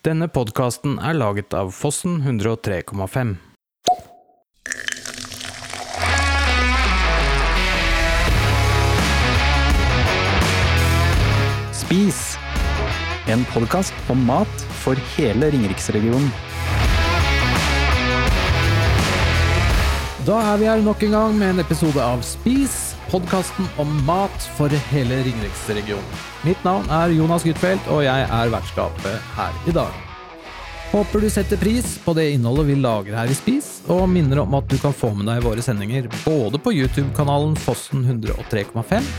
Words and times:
Denne 0.00 0.30
podkasten 0.32 0.94
er 0.96 1.12
laget 1.12 1.52
av 1.52 1.74
Fossen 1.76 2.22
103,5. 2.24 3.34
Spis! 11.76 12.20
En 13.28 13.44
podkast 13.52 13.92
om 14.08 14.24
mat 14.24 14.64
for 14.80 14.96
hele 15.18 15.50
Ringeriksregionen. 15.52 16.32
Da 20.24 20.40
er 20.54 20.64
vi 20.64 20.70
her 20.70 20.80
nok 20.80 21.04
en 21.04 21.18
gang 21.18 21.36
med 21.36 21.58
en 21.58 21.64
episode 21.66 22.00
av 22.00 22.24
Spis, 22.24 22.89
podkasten 23.10 23.66
om 23.76 24.04
mat 24.06 24.44
for 24.56 24.70
hele 24.90 25.16
Ringeriksregionen. 25.26 26.20
Mitt 26.46 26.62
navn 26.64 26.86
er 26.94 27.10
Jonas 27.10 27.42
Gutfeldt, 27.42 27.88
og 27.90 28.04
jeg 28.06 28.28
er 28.30 28.52
vertskapet 28.52 29.34
her 29.34 29.58
i 29.66 29.74
dag. 29.74 29.98
Håper 30.90 31.22
du 31.22 31.28
setter 31.30 31.58
pris 31.58 31.96
på 32.04 32.14
det 32.18 32.28
innholdet 32.34 32.68
vi 32.70 32.78
lager 32.78 33.18
her 33.18 33.30
i 33.30 33.34
Spis, 33.34 33.68
og 33.90 34.08
minner 34.10 34.42
om 34.44 34.54
at 34.58 34.70
du 34.70 34.78
kan 34.78 34.94
få 34.94 35.12
med 35.14 35.26
deg 35.30 35.42
våre 35.42 35.62
sendinger 35.62 36.06
både 36.24 36.62
på 36.62 36.74
YouTube-kanalen 36.78 37.58
Fossen 37.58 38.06
103,5, 38.06 39.12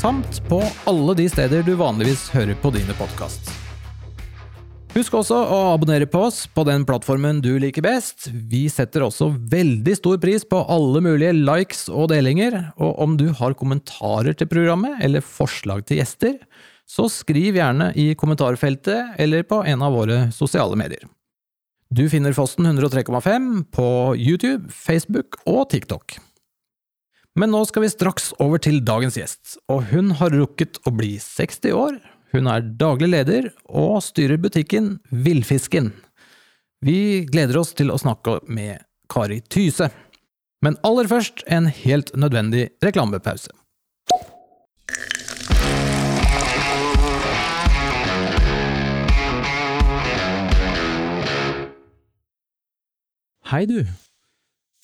samt 0.00 0.42
på 0.50 0.62
alle 0.90 1.18
de 1.18 1.30
steder 1.30 1.66
du 1.66 1.76
vanligvis 1.78 2.28
hører 2.34 2.58
på 2.58 2.74
dine 2.74 2.98
podkast. 2.98 3.59
Husk 4.90 5.14
også 5.14 5.36
å 5.38 5.58
abonnere 5.70 6.08
på 6.10 6.18
oss 6.26 6.48
på 6.50 6.64
den 6.66 6.82
plattformen 6.82 7.38
du 7.44 7.52
liker 7.62 7.84
best. 7.86 8.26
Vi 8.50 8.64
setter 8.72 9.04
også 9.06 9.28
veldig 9.52 9.94
stor 9.94 10.18
pris 10.18 10.42
på 10.42 10.64
alle 10.66 10.98
mulige 11.04 11.30
likes 11.38 11.84
og 11.86 12.08
delinger, 12.10 12.56
og 12.74 12.98
om 12.98 13.14
du 13.14 13.28
har 13.38 13.54
kommentarer 13.54 14.34
til 14.34 14.50
programmet 14.50 14.98
eller 15.06 15.22
forslag 15.22 15.86
til 15.86 16.00
gjester, 16.00 16.40
så 16.90 17.06
skriv 17.06 17.60
gjerne 17.60 17.92
i 17.94 18.08
kommentarfeltet 18.18 19.14
eller 19.22 19.46
på 19.46 19.62
en 19.62 19.86
av 19.86 19.94
våre 19.94 20.24
sosiale 20.34 20.74
medier. 20.74 21.06
Du 21.94 22.08
finner 22.10 22.34
Fossen 22.34 22.66
103,5 22.66 23.50
på 23.70 23.88
YouTube, 24.18 24.74
Facebook 24.74 25.38
og 25.46 25.68
TikTok. 25.70 26.18
Men 27.38 27.54
nå 27.54 27.62
skal 27.70 27.86
vi 27.86 27.94
straks 27.94 28.32
over 28.42 28.58
til 28.58 28.82
dagens 28.82 29.14
gjest, 29.22 29.60
og 29.70 29.86
hun 29.94 30.16
har 30.18 30.34
rukket 30.34 30.82
å 30.82 30.90
bli 30.98 31.14
60 31.22 31.78
år. 31.78 32.00
Hun 32.30 32.46
er 32.46 32.62
daglig 32.62 33.08
leder 33.10 33.48
og 33.66 33.98
styrer 34.06 34.38
butikken 34.38 34.98
Villfisken. 35.10 35.90
Vi 36.84 37.26
gleder 37.26 37.58
oss 37.60 37.72
til 37.74 37.90
å 37.90 37.98
snakke 37.98 38.38
med 38.46 38.84
Kari 39.10 39.40
Tyse. 39.50 39.90
Men 40.62 40.76
aller 40.86 41.08
først 41.10 41.42
en 41.50 41.66
helt 41.72 42.12
nødvendig 42.14 42.68
reklamepause. 42.84 43.50
Hei, 53.50 53.64
du. 53.66 53.82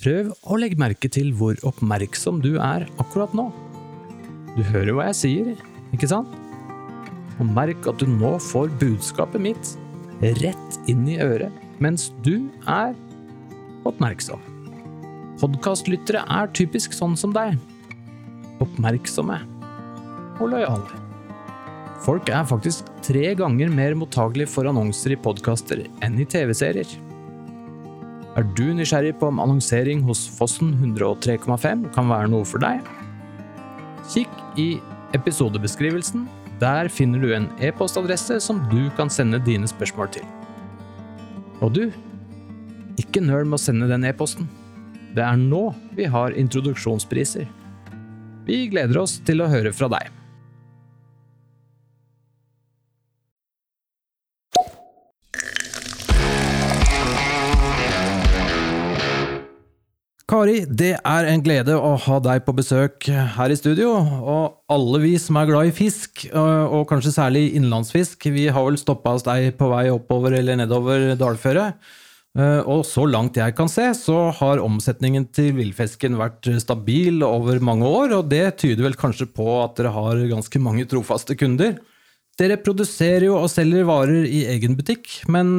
Prøv 0.03 0.33
å 0.43 0.59
legge 0.59 0.81
merke 0.81 1.09
til 1.13 1.31
hvor 1.39 1.55
oppmerksom 1.69 2.43
du 2.43 2.57
er 2.59 2.89
akkurat 2.99 3.37
nå. 3.39 3.47
Du 4.57 4.65
hører 4.73 4.97
hva 4.97 5.07
jeg 5.13 5.21
sier, 5.21 5.55
ikke 5.95 6.11
sant? 6.11 6.35
Og 7.41 7.49
merk 7.53 7.89
at 7.91 8.01
du 8.01 8.09
nå 8.09 8.37
får 8.41 8.73
budskapet 8.81 9.43
mitt 9.43 9.73
rett 10.41 10.79
inn 10.89 11.05
i 11.09 11.19
øret 11.21 11.53
mens 11.83 12.09
du 12.25 12.49
er 12.65 12.95
oppmerksom. 13.87 14.41
Podkastlyttere 15.37 16.23
er 16.33 16.53
typisk 16.57 16.97
sånn 16.97 17.17
som 17.21 17.35
deg. 17.37 17.59
Oppmerksomme 18.65 19.43
og 20.41 20.49
lojale. 20.55 21.03
Folk 22.05 22.29
er 22.33 22.47
faktisk 22.49 22.89
tre 23.05 23.33
ganger 23.37 23.73
mer 23.73 23.97
mottagelige 23.99 24.53
for 24.53 24.69
annonser 24.69 25.15
i 25.15 25.21
podkaster 25.21 25.85
enn 26.05 26.17
i 26.21 26.27
TV-serier. 26.29 26.89
Er 28.37 28.45
du 28.57 28.67
nysgjerrig 28.77 29.15
på 29.17 29.31
om 29.31 29.41
annonsering 29.41 30.03
hos 30.05 30.27
Fossen 30.37 30.75
103,5 30.77 31.87
kan 31.95 32.11
være 32.13 32.29
noe 32.33 32.45
for 32.49 32.61
deg? 32.61 32.85
Kikk 34.13 34.61
i 34.61 34.67
episodebeskrivelsen. 35.17 36.27
Der 36.61 36.89
finner 36.89 37.21
du 37.21 37.35
en 37.37 37.51
e-postadresse 37.61 38.39
som 38.41 38.63
du 38.71 38.89
kan 38.97 39.11
sende 39.13 39.41
dine 39.45 39.69
spørsmål 39.69 40.09
til. 40.17 40.25
Og 41.61 41.73
du, 41.77 41.83
ikke 43.01 43.21
nøl 43.21 43.45
med 43.45 43.59
å 43.59 43.61
sende 43.61 43.89
den 43.91 44.07
e-posten. 44.09 44.49
Det 45.17 45.25
er 45.25 45.37
nå 45.41 45.69
vi 45.97 46.09
har 46.09 46.37
introduksjonspriser. 46.37 47.45
Vi 48.47 48.63
gleder 48.73 49.03
oss 49.03 49.19
til 49.27 49.43
å 49.43 49.51
høre 49.53 49.73
fra 49.77 49.89
deg. 49.93 50.09
Kari, 60.37 60.67
det 60.69 60.91
er 61.01 61.27
en 61.31 61.41
glede 61.41 61.73
å 61.81 61.95
ha 61.97 62.17
deg 62.21 62.43
på 62.45 62.53
besøk 62.59 63.07
her 63.09 63.53
i 63.53 63.57
studio. 63.57 63.95
Og 63.97 64.59
alle 64.69 64.99
vi 65.01 65.15
som 65.17 65.39
er 65.41 65.49
glad 65.49 65.71
i 65.71 65.73
fisk, 65.73 66.27
og 66.37 66.83
kanskje 66.91 67.15
særlig 67.15 67.45
innlandsfisk, 67.57 68.27
vi 68.35 68.45
har 68.53 68.67
vel 68.67 68.77
stoppa 68.77 69.15
hos 69.15 69.25
deg 69.25 69.55
på 69.57 69.71
vei 69.71 69.87
oppover 69.95 70.37
eller 70.37 70.59
nedover 70.61 71.15
dalføret. 71.17 71.81
Og 72.69 72.83
så 72.85 73.07
langt 73.09 73.41
jeg 73.41 73.55
kan 73.57 73.71
se, 73.73 73.87
så 73.97 74.27
har 74.37 74.61
omsetningen 74.61 75.25
til 75.33 75.55
villfisken 75.57 76.19
vært 76.21 76.51
stabil 76.61 77.25
over 77.25 77.63
mange 77.65 77.89
år, 77.89 78.19
og 78.19 78.29
det 78.29 78.59
tyder 78.61 78.91
vel 78.91 79.01
kanskje 79.01 79.31
på 79.33 79.47
at 79.63 79.81
dere 79.81 79.95
har 79.97 80.21
ganske 80.35 80.61
mange 80.61 80.85
trofaste 80.91 81.39
kunder. 81.41 81.79
Dere 82.37 82.61
produserer 82.61 83.31
jo 83.31 83.39
og 83.41 83.49
selger 83.49 83.89
varer 83.89 84.29
i 84.29 84.45
egen 84.53 84.77
butikk, 84.77 85.09
men 85.33 85.57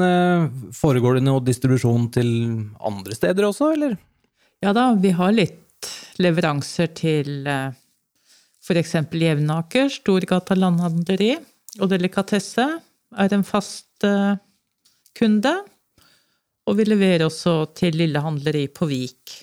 foregår 0.77 1.17
det 1.17 1.25
noe 1.25 1.41
distribusjon 1.41 2.11
til 2.13 2.29
andre 2.77 3.17
steder 3.17 3.49
også, 3.49 3.73
eller? 3.73 3.97
Ja 4.63 4.73
da, 4.73 4.89
vi 4.97 5.11
har 5.13 5.35
litt 5.35 5.89
leveranser 6.17 6.89
til 6.97 7.45
f.eks. 7.45 8.93
Jevnaker, 9.13 9.91
Storgata 9.93 10.57
landhandleri 10.57 11.35
og 11.77 11.91
Delikatesse 11.91 12.65
er 13.21 13.35
en 13.35 13.45
fast 13.45 14.07
kunde. 15.17 15.53
Og 16.67 16.79
vi 16.79 16.87
leverer 16.87 17.27
også 17.27 17.53
til 17.77 17.95
Lille 18.01 18.19
Handleri 18.23 18.65
på 18.67 18.89
Vik. 18.89 19.35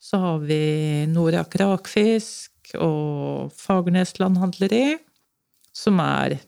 Så 0.00 0.18
har 0.22 0.42
vi 0.48 1.06
Norak 1.12 1.54
Rakfisk 1.60 2.74
og 2.80 3.52
Fagernes 3.54 4.16
landhandleri, 4.18 4.96
som 5.76 6.00
er 6.02 6.38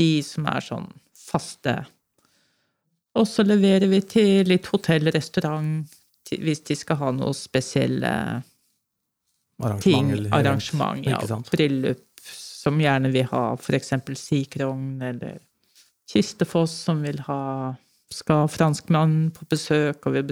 de 0.00 0.12
som 0.26 0.50
er 0.50 0.64
sånn 0.64 0.90
faste. 1.16 1.78
Og 3.16 3.28
så 3.28 3.44
leverer 3.44 3.88
vi 3.92 4.00
til 4.08 4.48
litt 4.48 4.68
hotell, 4.72 5.10
restaurant, 5.12 5.84
hvis 6.40 6.64
de 6.68 6.76
skal 6.78 6.98
ha 7.00 7.12
noe 7.14 7.34
spesielle 7.36 8.12
ting. 9.82 10.10
Arrangement, 10.32 11.06
ja. 11.06 11.20
Bryllup 11.50 12.08
som 12.62 12.78
gjerne 12.80 13.10
vil 13.12 13.26
ha 13.32 13.44
f.eks. 13.58 13.94
sikrogn, 14.18 15.00
eller 15.02 15.40
Kistefoss 16.12 16.74
som 16.86 17.02
vil 17.02 17.22
ha 17.28 17.74
Skal 18.12 18.44
franskmannen 18.52 19.30
på 19.32 19.46
besøk 19.48 20.04
og 20.06 20.18
vil 20.18 20.28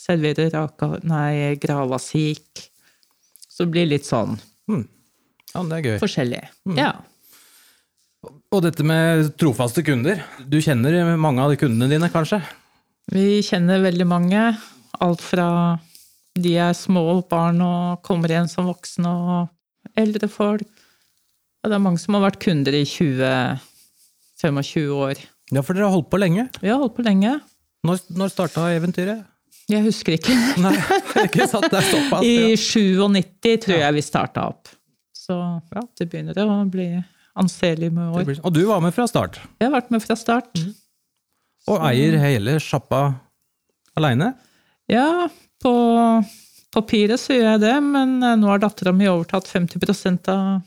servere 0.00 0.46
raka, 0.54 0.94
nei, 1.04 1.52
gravasik. 1.60 2.62
Så 3.44 3.66
det 3.66 3.74
blir 3.74 3.90
litt 3.90 4.08
sånn 4.08 4.38
mm. 4.70 4.86
Ja, 5.52 5.62
det 5.68 5.76
er 5.76 5.84
gøy. 5.84 5.96
forskjellig. 6.00 6.40
Mm. 6.64 6.78
Ja. 6.78 6.90
Og 8.24 8.62
dette 8.64 8.84
med 8.86 9.34
trofaste 9.40 9.84
kunder. 9.84 10.22
Du 10.48 10.56
kjenner 10.64 11.12
mange 11.20 11.44
av 11.44 11.52
de 11.52 11.60
kundene 11.60 11.90
dine, 11.92 12.08
kanskje? 12.12 12.40
Vi 13.12 13.42
kjenner 13.44 13.82
veldig 13.84 14.06
mange. 14.08 14.42
Alt 15.00 15.22
fra 15.24 15.48
de 16.40 16.54
er 16.60 16.76
små 16.76 17.20
barn 17.28 17.60
og 17.64 18.02
kommer 18.06 18.30
igjen 18.30 18.50
som 18.50 18.68
voksne, 18.70 19.10
og 19.10 19.98
eldre 19.98 20.28
folk. 20.30 20.68
Og 21.60 21.68
det 21.68 21.76
er 21.76 21.82
mange 21.82 22.00
som 22.00 22.16
har 22.16 22.28
vært 22.28 22.40
kunder 22.40 22.76
i 22.76 22.84
20-25 22.88 24.94
år. 24.96 25.20
Ja, 25.50 25.64
for 25.66 25.74
dere 25.74 25.88
har 25.88 25.96
holdt 25.96 26.10
på 26.12 26.20
lenge? 26.20 26.46
Vi 26.62 26.70
har 26.70 26.78
holdt 26.80 26.96
på 26.96 27.04
lenge. 27.04 27.34
Når, 27.86 28.00
når 28.16 28.32
starta 28.32 28.68
eventyret? 28.76 29.24
Jeg 29.70 29.84
husker 29.84 30.16
ikke. 30.16 30.34
Nei, 30.64 30.74
ikke 31.24 31.46
sant? 31.50 31.68
Det 31.70 31.80
er 31.80 31.88
såpass. 31.88 32.26
I 32.26 32.56
97 32.58 33.56
tror 33.66 33.82
jeg 33.82 33.96
vi 33.96 34.04
starta 34.04 34.46
opp. 34.52 34.70
Så 35.16 35.36
ja, 35.36 35.82
det 35.98 36.06
begynner 36.10 36.38
å 36.42 36.62
bli 36.70 36.88
anselig 37.38 37.90
med 37.94 38.14
år. 38.16 38.32
Og 38.42 38.54
du 38.54 38.62
var 38.68 38.82
med 38.84 38.94
fra 38.96 39.06
start? 39.10 39.40
Jeg 39.60 39.68
har 39.68 39.74
vært 39.76 39.92
med 39.94 40.04
fra 40.04 40.16
start. 40.18 40.50
Mm. 40.58 40.72
Og 41.70 41.84
eier 41.90 42.16
hele 42.22 42.56
sjappa 42.62 43.02
aleine? 43.98 44.32
Ja, 44.90 45.28
på 45.62 45.72
papiret 46.74 47.20
så 47.22 47.36
gjør 47.36 47.54
jeg 47.54 47.62
det, 47.62 47.76
men 47.84 48.18
nå 48.18 48.50
har 48.50 48.62
dattera 48.62 48.92
mi 48.96 49.08
overtatt 49.10 49.48
50% 49.50 50.30
av 50.32 50.60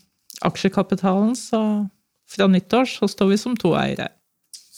aksjekapitalen, 0.48 1.36
så 1.38 1.60
fra 2.32 2.48
nyttår 2.50 2.88
så 2.90 3.08
står 3.12 3.34
vi 3.34 3.40
som 3.40 3.56
to 3.60 3.74
eiere. 3.78 4.10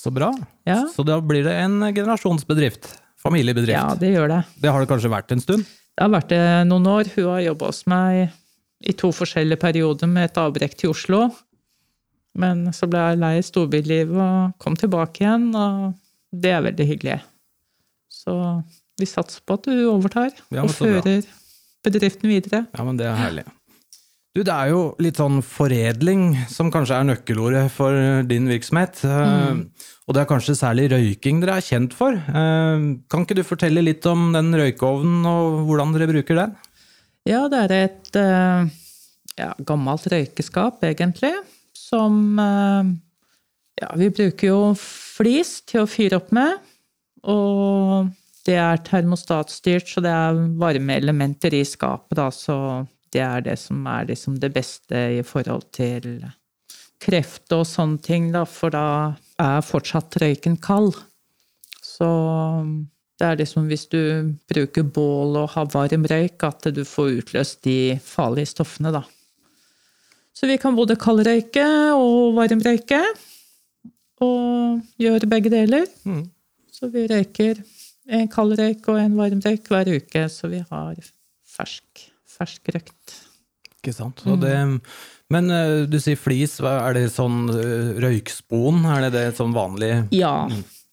Så 0.05 0.11
bra. 0.13 0.31
Ja. 0.67 0.83
Så 0.93 1.05
da 1.07 1.17
blir 1.21 1.45
det 1.45 1.55
en 1.63 1.79
generasjonsbedrift? 1.81 2.91
Familiebedrift? 3.21 3.77
Ja, 3.77 3.95
det 3.97 4.11
gjør 4.13 4.29
det. 4.29 4.41
Det 4.61 4.69
har 4.69 4.83
det 4.83 4.89
kanskje 4.91 5.13
vært 5.13 5.33
en 5.33 5.41
stund? 5.41 5.65
Det 5.95 6.03
har 6.03 6.11
vært 6.13 6.33
det 6.33 6.43
noen 6.69 6.89
år. 6.91 7.09
Hun 7.15 7.29
har 7.31 7.45
jobba 7.45 7.71
hos 7.71 7.85
meg 7.89 8.35
i 8.85 8.93
to 8.93 9.09
forskjellige 9.15 9.61
perioder 9.61 10.11
med 10.11 10.29
et 10.29 10.37
avbrekk 10.41 10.75
til 10.77 10.91
Oslo. 10.93 11.29
Men 12.37 12.67
så 12.75 12.89
ble 12.91 13.01
jeg 13.01 13.21
lei 13.21 13.35
storbylivet 13.47 14.19
og 14.19 14.57
kom 14.61 14.75
tilbake 14.77 15.23
igjen, 15.23 15.47
og 15.55 15.95
det 16.35 16.51
er 16.51 16.65
veldig 16.67 16.87
hyggelig. 16.91 17.19
Så 18.11 18.35
vi 18.99 19.07
satser 19.09 19.41
på 19.45 19.57
at 19.57 19.67
du 19.67 19.73
overtar 19.91 20.31
Ja, 20.53 20.63
og 20.63 20.71
fører 20.75 21.01
bra. 21.03 21.19
bedriften 21.85 22.29
videre. 22.31 22.65
Ja, 22.75 22.83
men 22.87 22.97
det 22.99 23.07
er 23.09 23.17
herlig. 23.19 23.45
Du, 24.35 24.41
det 24.43 24.51
er 24.51 24.67
jo 24.73 24.79
litt 24.99 25.15
sånn 25.15 25.37
foredling 25.45 26.33
som 26.51 26.67
kanskje 26.73 26.97
er 26.99 27.05
nøkkelordet 27.07 27.69
for 27.71 27.95
din 28.27 28.49
virksomhet. 28.51 28.99
Mm. 29.07 29.61
Og 30.05 30.13
det 30.13 30.21
er 30.21 30.27
kanskje 30.27 30.57
særlig 30.59 30.89
røyking 30.91 31.39
dere 31.39 31.55
er 31.61 31.63
kjent 31.63 31.95
for. 31.95 32.11
Eh, 32.19 32.83
Kan 33.09 33.23
ikke 33.23 33.37
du 33.39 33.45
fortelle 33.47 33.83
litt 33.85 34.03
om 34.11 34.33
den 34.35 34.51
røykeovnen 34.59 35.23
og 35.29 35.61
hvordan 35.69 35.95
dere 35.95 36.09
bruker 36.11 36.41
den? 36.41 36.57
Ja, 37.25 37.45
det 37.49 37.61
er 37.63 37.75
et 37.87 38.19
eh, 38.19 38.67
ja, 39.39 39.53
gammelt 39.65 40.03
røykeskap, 40.11 40.83
egentlig, 40.85 41.31
som 41.79 42.35
eh, 42.43 42.91
Ja, 43.81 43.89
vi 43.99 44.11
bruker 44.19 44.47
jo 44.51 44.59
flis 44.79 45.61
til 45.67 45.81
å 45.85 45.89
fyre 45.89 46.19
opp 46.19 46.29
med, 46.35 46.59
og 47.23 48.11
det 48.45 48.57
er 48.61 48.81
termostatstyrt, 48.85 49.89
så 49.89 50.03
det 50.05 50.11
er 50.13 50.39
varmeelementer 50.61 51.55
i 51.57 51.63
skapet, 51.65 52.17
da, 52.19 52.29
så 52.33 52.85
det 53.13 53.23
er 53.23 53.45
det 53.45 53.57
som 53.61 53.85
er 53.89 54.09
liksom 54.09 54.39
det 54.41 54.51
beste 54.55 55.01
i 55.17 55.21
forhold 55.25 55.65
til 55.75 56.25
kreft 57.01 57.51
og 57.55 57.65
sånne 57.69 58.01
ting, 58.03 58.31
da, 58.33 58.45
for 58.49 58.73
da 58.73 58.87
er 59.41 59.65
fortsatt 59.65 60.17
røyken 60.21 60.57
kald. 60.63 60.95
Så 61.83 62.07
det 63.19 63.27
er 63.27 63.39
liksom 63.39 63.69
hvis 63.71 63.85
du 63.91 64.01
bruker 64.51 64.83
bål 64.83 65.37
og 65.43 65.53
har 65.55 65.69
varm 65.73 66.07
røyk, 66.11 66.43
at 66.43 66.69
du 66.75 66.83
får 66.87 67.21
utløst 67.21 67.63
de 67.67 67.95
farlige 68.03 68.51
stoffene, 68.55 68.91
da. 68.95 69.05
Så 70.35 70.49
vi 70.49 70.57
kan 70.59 70.75
både 70.75 70.97
kaldrøyke 70.99 71.65
og 71.95 72.35
varmrøyke, 72.35 72.99
og 74.23 74.81
gjøre 75.01 75.29
begge 75.31 75.51
deler. 75.51 75.87
Mm. 76.03 76.25
Så 76.71 76.89
vi 76.91 77.05
røyker 77.07 77.61
en 78.07 78.27
kaldrøyk 78.31 78.87
og 78.91 78.99
en 79.01 79.15
varmrøyk 79.17 79.67
hver 79.71 79.89
uke, 79.97 80.25
så 80.29 80.49
vi 80.51 80.59
har 80.69 80.95
fersk, 81.55 82.05
fersk 82.37 82.73
røkt. 82.75 83.15
Ikke 83.79 83.93
sant? 83.95 84.23
Det, 84.41 84.55
men 85.33 85.51
eh, 85.53 85.85
du 85.89 85.97
sier 86.01 86.17
flis, 86.19 86.57
er 86.65 86.93
det 86.97 87.07
sånn 87.13 87.45
eh, 87.53 87.93
røykspon? 88.03 88.83
Er 88.95 89.07
det 89.07 89.13
det 89.17 89.25
sånn 89.37 89.53
vanlig? 89.55 89.93
Ja. 90.15 90.47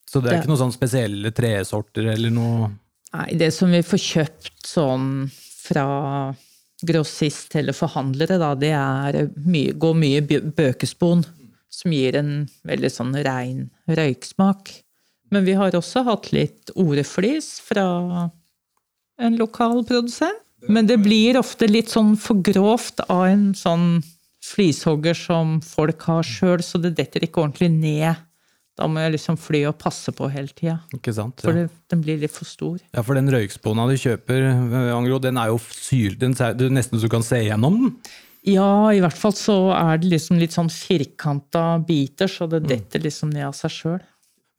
Så 0.08 0.20
det 0.20 0.28
er 0.28 0.36
Det- 0.36 0.40
ikke 0.42 0.52
noen 0.52 0.62
sånn 0.66 0.76
spesielle 0.76 1.32
tresorter 1.32 2.10
eller 2.12 2.30
noe? 2.32 2.70
Nei, 3.12 3.28
det 3.36 3.50
som 3.52 3.70
vi 3.72 3.82
får 3.84 4.00
kjøpt 4.00 4.64
sånn 4.64 5.08
fra 5.32 6.34
grossist 6.82 7.54
eller 7.60 7.72
forhandlere, 7.76 8.38
da, 8.40 8.54
det 8.58 8.72
er 8.74 9.28
mye, 9.46 9.72
går 9.78 9.94
mye 9.94 10.22
bøkespon, 10.56 11.24
som 11.72 11.92
gir 11.94 12.16
en 12.18 12.32
veldig 12.68 12.90
sånn 12.92 13.12
rein 13.24 13.70
røyksmak. 13.88 14.72
Men 15.32 15.46
vi 15.48 15.56
har 15.56 15.74
også 15.76 16.04
hatt 16.06 16.30
litt 16.34 16.72
oreflis 16.76 17.56
fra 17.64 17.86
en 19.22 19.38
lokal 19.40 19.82
produsent. 19.88 20.38
Men 20.70 20.86
det 20.86 21.00
blir 21.02 21.34
ofte 21.40 21.66
litt 21.66 21.90
sånn 21.90 22.12
for 22.20 22.38
grovt 22.44 23.02
av 23.10 23.24
en 23.26 23.48
sånn 23.58 24.02
flishogger 24.46 25.16
som 25.16 25.56
folk 25.64 26.04
har 26.06 26.26
sjøl, 26.26 26.62
så 26.62 26.78
det 26.82 26.94
detter 26.98 27.24
ikke 27.26 27.42
ordentlig 27.42 27.70
ned. 27.72 28.20
Da 28.78 28.86
må 28.88 29.02
jeg 29.02 29.16
liksom 29.16 29.36
fly 29.36 29.64
og 29.68 29.76
passe 29.80 30.14
på 30.16 30.28
hele 30.32 30.54
tida. 30.54 30.78
Ikke 30.96 31.12
sant? 31.14 31.42
For 31.44 31.56
det, 31.56 31.66
den 31.92 32.02
blir 32.04 32.20
litt 32.22 32.32
for 32.32 32.48
stor. 32.48 32.78
ja, 32.80 33.02
for 33.04 33.18
den 33.18 33.30
røykspona 33.30 33.84
du 33.90 33.96
kjøper, 34.00 34.46
eh, 34.48 34.92
Angro, 34.94 35.18
den 35.22 35.40
er 35.40 35.50
jo 35.52 35.58
syl, 35.60 36.16
den, 36.18 36.36
det 36.38 36.68
er 36.68 36.72
nesten 36.72 36.98
så 36.98 37.10
du 37.10 37.12
kan 37.12 37.26
se 37.26 37.42
gjennom 37.42 37.80
den. 37.82 37.92
Ja, 38.48 38.90
i 38.90 39.02
hvert 39.02 39.18
fall 39.18 39.34
så 39.38 39.56
er 39.76 40.00
det 40.02 40.08
liksom 40.10 40.40
litt 40.40 40.54
sånn 40.56 40.72
firkanta 40.72 41.76
biter, 41.86 42.30
så 42.30 42.48
det 42.50 42.64
detter 42.66 43.04
liksom 43.04 43.30
ned 43.30 43.50
av 43.52 43.54
seg 43.54 43.74
sjøl. 43.74 44.00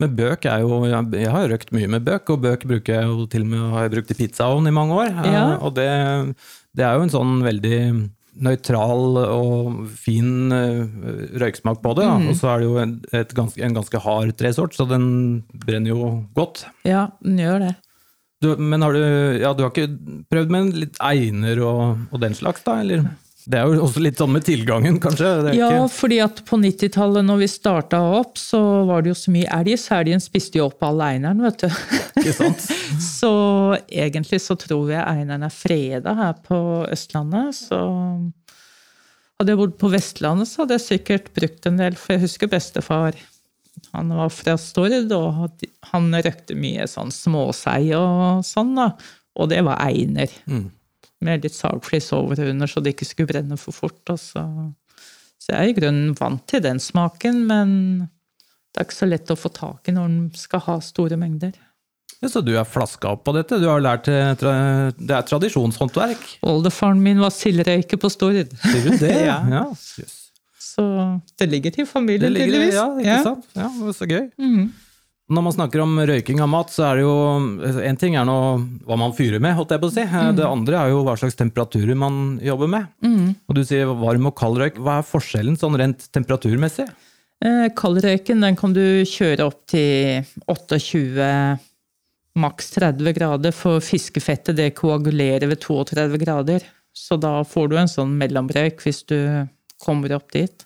Men 0.04 0.16
bøk 0.20 0.46
er 0.52 0.64
jo 0.66 0.82
Jeg 0.86 1.32
har 1.32 1.48
røkt 1.52 1.72
mye 1.76 1.88
med 1.96 2.04
bøk, 2.08 2.30
og 2.36 2.42
bøk 2.44 2.66
bruker 2.70 3.00
jeg 3.00 3.08
jo 3.10 3.26
til 3.32 3.46
og 3.48 3.54
med 3.54 3.70
har 3.76 3.88
jeg 3.88 3.96
brukt 3.98 4.12
i 4.14 4.20
pizzaovn 4.20 4.68
i 4.68 4.76
mange 4.76 4.98
år. 5.00 5.14
eh, 5.24 5.32
Ja. 5.34 5.46
Og 5.64 5.74
det, 5.80 5.88
det 6.76 6.86
er 6.86 6.98
jo 7.00 7.08
en 7.08 7.14
sånn 7.14 7.40
veldig 7.46 7.80
nøytral 8.44 9.18
og 9.22 9.84
fin 9.94 10.52
eh, 10.52 10.84
røyksmak 11.38 11.82
på 11.84 11.94
det. 12.00 12.08
Mm. 12.10 12.28
Og 12.32 12.38
så 12.40 12.50
er 12.50 12.64
det 12.64 12.68
jo 12.70 12.78
en, 12.82 12.94
ganske, 13.38 13.62
en 13.62 13.76
ganske 13.78 14.02
hard 14.02 14.34
tresort, 14.40 14.74
så 14.78 14.88
den 14.90 15.06
brenner 15.66 15.94
jo 15.94 16.12
godt. 16.34 16.66
Ja, 16.88 17.08
den 17.24 17.38
gjør 17.44 17.60
det. 17.68 17.74
Du, 18.44 18.50
men 18.60 18.82
har 18.84 18.92
du, 18.98 19.04
ja, 19.40 19.54
du 19.56 19.62
har 19.64 19.70
ikke 19.72 20.26
prøvd 20.34 20.50
med 20.52 20.66
en 20.66 20.72
litt 20.82 20.98
einer 21.00 21.62
og, 21.64 22.02
og 22.12 22.20
den 22.26 22.34
slags, 22.36 22.66
da? 22.66 22.80
Eller? 22.82 23.06
Det 23.44 23.60
er 23.60 23.68
jo 23.68 23.84
også 23.84 24.02
litt 24.04 24.20
sånn 24.22 24.32
med 24.32 24.46
tilgangen, 24.48 25.00
kanskje? 25.04 25.30
Det 25.48 25.56
Ja, 25.58 25.70
ikke, 25.74 25.90
fordi 25.98 26.20
at 26.24 26.40
på 26.48 26.60
90-tallet 26.62 27.26
når 27.28 27.42
vi 27.42 27.50
starta 27.52 28.00
opp, 28.20 28.38
så 28.40 28.62
var 28.88 29.04
det 29.04 29.12
jo 29.12 29.18
så 29.20 29.34
mye 29.36 29.50
elg, 29.58 29.74
så 29.82 29.98
elgen 30.00 30.24
spiste 30.24 30.62
jo 30.62 30.70
opp 30.70 30.86
all 30.88 31.02
eineren, 31.04 31.44
vet 31.44 31.66
du. 31.66 31.68
ikke 32.22 32.36
sant? 32.38 32.64
Så 33.04 33.34
egentlig 33.88 34.40
så 34.44 34.56
tror 34.60 34.92
jeg 34.92 35.02
eineren 35.02 35.44
er 35.48 35.54
freda 35.54 36.14
her 36.18 36.38
på 36.46 36.58
Østlandet, 36.92 37.58
så 37.58 37.80
hadde 39.40 39.54
jeg 39.54 39.60
bodd 39.60 39.76
på 39.82 39.90
Vestlandet, 39.92 40.48
så 40.48 40.64
hadde 40.64 40.78
jeg 40.78 40.86
sikkert 40.86 41.32
brukt 41.36 41.68
en 41.68 41.80
del, 41.82 41.98
for 42.00 42.16
jeg 42.16 42.24
husker 42.28 42.52
bestefar. 42.52 43.18
Han 43.92 44.14
var 44.14 44.30
fra 44.32 44.56
Stord, 44.62 45.12
og 45.12 45.66
han 45.92 46.14
røkte 46.14 46.56
mye 46.56 46.86
sånn 46.90 47.12
småsei 47.14 47.92
og 47.98 48.46
sånn, 48.48 48.76
da. 48.78 48.94
Og 49.34 49.50
det 49.52 49.64
var 49.66 49.82
einer. 49.84 50.32
Mm. 50.46 50.70
Med 51.24 51.46
litt 51.46 51.56
sagflis 51.56 52.12
over 52.16 52.42
og 52.44 52.54
under, 52.54 52.70
så 52.70 52.84
det 52.84 52.96
ikke 52.96 53.08
skulle 53.08 53.32
brenne 53.32 53.58
for 53.60 53.76
fort. 53.76 54.02
Altså. 54.12 54.44
så. 55.40 55.54
jeg 55.54 55.60
er 55.60 55.72
i 55.72 55.78
grunnen 55.78 56.16
vant 56.20 56.44
til 56.50 56.64
den 56.66 56.82
smaken, 56.84 57.44
men 57.50 57.76
det 58.74 58.82
er 58.82 58.88
ikke 58.90 59.02
så 59.02 59.10
lett 59.10 59.32
å 59.32 59.38
få 59.40 59.52
tak 59.54 59.88
i 59.88 59.96
når 59.96 60.10
den 60.10 60.26
skal 60.38 60.66
ha 60.68 60.80
store 60.84 61.20
mengder. 61.22 61.54
Ja, 62.24 62.30
Så 62.32 62.42
du 62.42 62.54
er 62.56 62.64
flaska 62.64 63.12
opp 63.18 63.26
på 63.28 63.34
dette? 63.36 63.60
Du 63.60 63.68
har 63.68 63.82
lært 63.84 64.08
eh, 64.08 64.32
Det 64.40 65.12
er 65.12 65.26
tradisjonshåndverk? 65.28 66.22
Oldefaren 66.48 67.02
min 67.04 67.20
var 67.20 67.34
sildrøyker 67.36 68.00
på 68.00 68.12
Stord. 68.12 68.54
Sier 68.64 68.86
du 68.88 68.96
det? 68.98 69.16
Ja. 69.30 69.42
ja. 69.52 69.66
Jøss. 70.00 70.20
Så 70.64 70.84
det 71.38 71.50
ligger 71.52 71.74
til 71.76 71.86
familien, 71.86 72.34
tydeligvis. 72.34 72.74
Ja, 72.74 72.88
ikke 72.98 73.20
sant? 73.28 73.50
Ja, 73.54 73.68
det 73.68 73.90
var 73.90 73.98
så 73.98 74.08
gøy. 74.10 74.24
Mhm. 74.42 74.72
Når 75.34 75.44
man 75.48 75.56
snakker 75.56 75.82
om 75.84 75.96
røyking 76.06 76.42
av 76.44 76.50
mat, 76.52 76.70
så 76.74 76.84
er 76.92 77.00
det 77.00 77.06
jo 77.06 77.80
En 77.90 77.98
ting 78.00 78.18
er 78.20 78.26
nå 78.28 78.36
hva 78.86 78.98
man 79.00 79.16
fyrer 79.18 79.42
med, 79.42 79.56
holdt 79.58 79.74
jeg 79.74 79.82
på 79.82 79.90
å 79.90 79.94
si. 79.96 80.04
Det 80.38 80.46
andre 80.46 80.82
er 80.82 80.94
jo 80.94 81.02
hva 81.08 81.16
slags 81.20 81.38
temperaturer 81.40 81.98
man 81.98 82.38
jobber 82.44 82.70
med. 82.70 82.92
Og 83.50 83.58
du 83.58 83.64
sier 83.66 83.90
varm 83.98 84.30
og 84.30 84.36
kald 84.38 84.62
røyk. 84.62 84.78
Hva 84.84 85.00
er 85.02 85.10
forskjellen 85.10 85.58
sånn 85.60 85.80
rent 85.80 86.06
temperaturmessig? 86.14 86.86
Eh, 87.44 87.68
Kaldrøyken 87.76 88.44
den 88.44 88.56
kan 88.60 88.74
du 88.76 89.04
kjøre 89.10 89.50
opp 89.50 89.66
til 89.68 90.24
28, 90.48 91.26
maks 92.40 92.72
30 92.78 93.16
grader, 93.18 93.52
for 93.56 93.84
fiskefettet 93.84 94.56
det 94.58 94.70
koagulerer 94.78 95.50
ved 95.52 95.60
32 95.64 96.22
grader. 96.22 96.64
Så 96.94 97.18
da 97.20 97.42
får 97.44 97.72
du 97.72 97.76
en 97.82 97.90
sånn 97.92 98.14
mellomrøyk 98.20 98.80
hvis 98.86 99.04
du 99.10 99.18
kommer 99.84 100.14
opp 100.16 100.32
dit. 100.32 100.64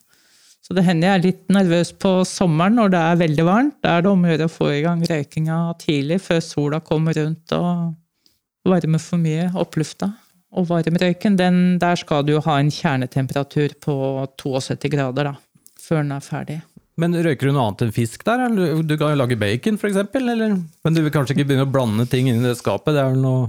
Så 0.68 0.76
det 0.76 0.84
hender 0.84 1.08
jeg 1.08 1.16
er 1.16 1.24
litt 1.24 1.44
nervøs 1.56 1.94
på 1.96 2.10
sommeren 2.28 2.76
når 2.76 2.90
det 2.92 3.00
er 3.00 3.20
veldig 3.22 3.44
varmt. 3.48 3.76
Da 3.86 3.94
er 3.96 4.04
det 4.04 4.10
om 4.12 4.26
å 4.26 4.32
gjøre 4.34 4.48
å 4.50 4.52
få 4.52 4.66
i 4.74 4.82
gang 4.84 5.04
røykinga 5.08 5.60
tidlig, 5.80 6.18
før 6.26 6.42
sola 6.44 6.82
kommer 6.84 7.16
rundt 7.16 7.54
og 7.56 7.94
varmer 8.68 9.00
for 9.00 9.22
mye 9.22 9.46
opplufta. 9.56 10.10
Og 10.58 10.68
varmrøyken, 10.68 11.38
den, 11.40 11.62
der 11.80 11.96
skal 12.00 12.26
du 12.28 12.34
jo 12.34 12.42
ha 12.44 12.58
en 12.60 12.72
kjernetemperatur 12.74 13.78
på 13.84 13.96
72 14.44 14.92
grader, 14.92 15.32
da, 15.32 15.72
før 15.80 16.04
den 16.04 16.12
er 16.18 16.26
ferdig. 16.26 16.58
Men 17.00 17.16
røyker 17.16 17.48
du 17.48 17.54
noe 17.54 17.70
annet 17.70 17.86
enn 17.86 17.94
fisk 17.96 18.26
der? 18.28 18.44
Eller 18.50 18.82
du 18.84 18.96
kan 18.98 19.14
jo 19.14 19.22
lage 19.22 19.38
bacon, 19.40 19.78
eksempel? 19.78 20.34
Men 20.34 20.98
du 20.98 21.04
vil 21.06 21.14
kanskje 21.14 21.38
ikke 21.38 21.48
begynne 21.52 21.68
å 21.68 21.72
blande 21.72 22.08
ting 22.12 22.28
inn 22.28 22.42
i 22.42 22.50
det 22.50 22.58
skapet? 22.60 22.96
Det 22.98 23.06
er 23.06 23.14
vel 23.14 23.24
noe 23.24 23.48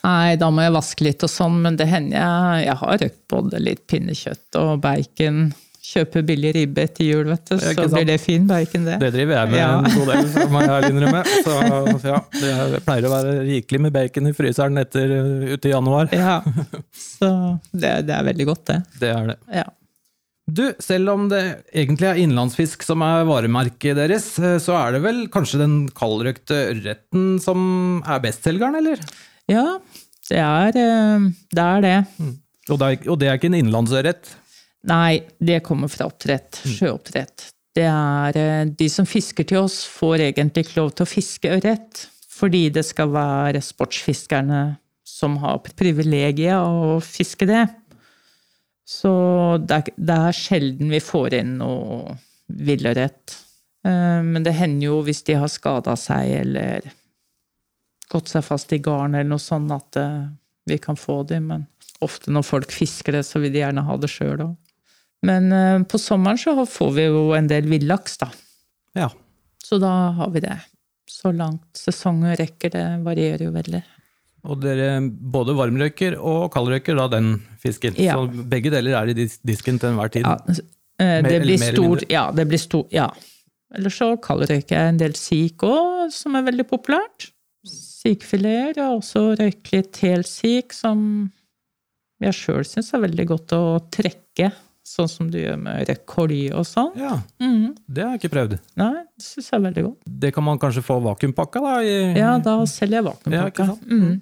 Nei, 0.00 0.36
da 0.40 0.46
må 0.48 0.62
jeg 0.64 0.72
vaske 0.72 1.04
litt 1.04 1.24
og 1.26 1.28
sånn, 1.28 1.58
men 1.60 1.74
det 1.76 1.84
hender 1.90 2.22
jeg 2.22 2.60
Jeg 2.64 2.76
har 2.80 3.00
røkt 3.02 3.18
både 3.28 3.58
litt 3.60 3.82
pinnekjøtt 3.90 4.56
og 4.60 4.70
bacon. 4.84 5.42
Kjøper 5.80 6.22
billig 6.28 6.50
ribbe 6.54 6.82
etter 6.84 7.06
jul, 7.08 7.24
vet 7.30 7.48
du, 7.48 7.54
så 7.56 7.86
blir 7.88 8.04
det 8.10 8.18
fin 8.20 8.44
bacon, 8.46 8.84
det. 8.84 8.98
Det 9.00 9.08
driver 9.14 9.38
jeg 9.38 9.48
med 9.50 9.58
Ja. 9.58 9.68
en 9.78 9.94
god 9.96 10.10
del, 10.12 10.26
som 10.34 10.52
må 10.52 10.60
jeg 10.60 10.70
ærlig 10.76 10.90
innrømme. 10.92 11.22
Så 11.46 11.54
ja, 12.12 12.18
det 12.36 12.50
er- 12.52 12.74
pleier 12.84 13.06
å 13.08 13.12
være 13.14 13.32
rikelig 13.48 13.80
med 13.86 13.94
bacon 13.96 14.28
i 14.28 14.32
fryseren 14.36 14.76
etter 14.82 15.14
uh, 15.16 15.46
ute 15.54 15.70
i 15.70 15.72
januar. 15.72 16.10
Ja, 16.12 16.34
Så 17.18 17.30
det, 17.72 17.94
det 18.10 18.14
er 18.18 18.26
veldig 18.28 18.46
godt, 18.50 18.64
det. 18.68 18.76
Det 19.00 19.12
er 19.14 19.30
det. 19.32 19.38
Ja. 19.62 19.64
Du, 20.50 20.62
selv 20.82 21.12
om 21.12 21.28
det 21.30 21.40
egentlig 21.72 22.08
er 22.10 22.20
innlandsfisk 22.24 22.82
som 22.84 23.04
er 23.06 23.24
varemerket 23.28 23.96
deres, 23.96 24.28
eh, 24.42 24.56
så 24.60 24.74
er 24.80 24.96
det 24.96 25.02
vel 25.04 25.20
kanskje 25.32 25.60
den 25.62 25.76
kaldrøkte 25.96 26.58
ørreten 26.74 27.36
som 27.40 28.02
er 28.04 28.20
bestselgeren, 28.24 28.76
eller? 28.82 29.00
ja, 29.50 29.64
det 30.28 30.38
er 30.44 30.76
eh, 30.76 31.28
det. 31.54 31.64
Er 31.64 31.80
det. 31.86 31.96
Og 32.70 32.78
det 32.82 32.88
er, 32.92 33.08
og 33.10 33.18
det 33.22 33.30
er 33.30 33.38
ikke 33.40 33.48
en 33.52 33.58
innlandsørret? 33.62 34.36
Nei, 34.88 35.20
det 35.38 35.60
kommer 35.66 35.90
fra 35.92 36.06
oppdrett. 36.08 36.62
Sjøoppdrett. 36.64 37.50
Det 37.76 37.84
er 37.86 38.36
eh, 38.40 38.70
De 38.78 38.88
som 38.90 39.06
fisker 39.06 39.46
til 39.46 39.60
oss, 39.62 39.82
får 39.86 40.24
egentlig 40.30 40.66
ikke 40.66 40.80
lov 40.80 40.94
til 40.94 41.06
å 41.06 41.10
fiske 41.10 41.52
ørret. 41.58 42.06
Fordi 42.30 42.68
det 42.72 42.86
skal 42.88 43.10
være 43.12 43.60
sportsfiskerne 43.60 44.62
som 45.04 45.36
har 45.42 45.60
privilegiet 45.76 46.56
å 46.56 46.96
fiske 47.04 47.44
det. 47.48 47.66
Så 48.88 49.10
det 49.60 49.76
er, 49.76 49.90
det 50.00 50.16
er 50.30 50.36
sjelden 50.38 50.90
vi 50.90 51.02
får 51.04 51.36
inn 51.42 51.58
noe 51.60 52.16
villørret. 52.48 53.36
Eh, 53.86 54.20
Men 54.24 54.46
det 54.46 54.56
hender 54.56 54.88
jo 54.88 55.02
hvis 55.06 55.22
de 55.28 55.36
har 55.38 55.52
skada 55.52 55.96
seg 56.00 56.32
eller 56.40 56.88
gått 58.10 58.32
seg 58.32 58.42
fast 58.42 58.72
i 58.74 58.80
garn 58.82 59.14
eller 59.14 59.28
noe 59.30 59.42
sånt, 59.42 59.70
at 59.70 60.00
eh, 60.00 60.24
vi 60.66 60.80
kan 60.82 60.96
få 60.98 61.20
dem. 61.28 61.52
Men 61.52 61.68
ofte 62.02 62.32
når 62.32 62.48
folk 62.48 62.72
fisker 62.74 63.18
det, 63.18 63.26
så 63.28 63.42
vil 63.42 63.52
de 63.54 63.62
gjerne 63.62 63.84
ha 63.86 64.00
det 64.00 64.10
sjøl 64.10 64.46
òg. 64.48 64.56
Men 65.26 65.52
eh, 65.52 65.82
på 65.84 66.00
sommeren 66.00 66.38
så 66.40 66.54
får 66.66 66.92
vi 66.96 67.06
jo 67.08 67.24
en 67.36 67.48
del 67.50 67.68
villaks, 67.68 68.18
da. 68.22 68.30
Ja. 68.96 69.10
Så 69.64 69.78
da 69.78 69.92
har 70.16 70.30
vi 70.34 70.42
det. 70.44 70.56
Så 71.10 71.32
langt 71.36 71.76
sesongen 71.76 72.36
rekker, 72.38 72.72
det 72.72 72.84
varierer 73.04 73.44
jo 73.48 73.54
veldig. 73.54 73.82
Og 74.48 74.60
dere 74.62 74.94
både 75.04 75.52
varmrøyker 75.58 76.16
og 76.16 76.46
kaldrøyker 76.54 76.96
da 76.96 77.08
den 77.12 77.34
fisken. 77.60 77.98
Ja. 78.00 78.16
Så 78.16 78.44
begge 78.48 78.72
deler 78.72 78.96
er 79.02 79.12
i 79.12 79.16
disken 79.18 79.80
til 79.80 79.92
enhver 79.92 80.12
tid. 80.14 80.24
Ja, 80.24 80.38
eh, 81.02 81.18
det 81.26 81.42
blir 81.44 81.60
stor? 81.60 82.04
Ja, 82.08 82.30
det 82.32 82.48
blir 82.48 82.62
stor 82.62 82.86
Ja. 82.94 83.10
Eller 83.70 83.92
så 83.94 84.16
kaldrøyker 84.18 84.74
jeg 84.74 84.94
en 84.94 84.96
del 84.98 85.12
sik 85.14 85.62
òg, 85.62 86.08
som 86.10 86.34
er 86.34 86.42
veldig 86.48 86.64
populært. 86.66 87.28
Sikfileter, 87.62 88.80
og 88.88 88.96
også 88.98 89.36
røyke 89.38 89.76
litt 89.76 90.00
helsik, 90.02 90.74
som 90.74 91.30
jeg 92.20 92.34
sjøl 92.34 92.66
syns 92.66 92.90
er 92.96 93.04
veldig 93.04 93.26
godt 93.30 93.54
å 93.54 93.62
trekke. 93.92 94.50
Sånn 94.86 95.08
som 95.12 95.28
du 95.30 95.36
gjør 95.38 95.58
med 95.60 95.86
rekolje 95.88 96.54
og 96.56 96.64
sånn. 96.66 96.94
Ja, 96.96 97.18
Mhm. 97.40 97.76
det 97.86 98.02
har 98.02 98.16
jeg 98.16 98.20
ikke 98.22 98.32
prøvd. 98.34 98.58
Nei, 98.76 98.92
det 99.16 99.22
syns 99.24 99.50
jeg 99.50 99.58
er 99.60 99.64
veldig 99.70 99.84
godt. 99.84 99.98
Det 100.20 100.34
kan 100.34 100.44
man 100.44 100.58
kanskje 100.58 100.82
få 100.82 100.96
vakuumpakka, 101.04 101.60
da? 101.60 101.74
I, 101.82 102.14
Ja, 102.18 102.38
da 102.38 102.56
selger 102.66 102.96
jeg 102.98 103.04
Ja, 103.04 103.10
vakuumpakka. 103.10 103.66
sant? 103.66 103.86
mm. 103.88 104.20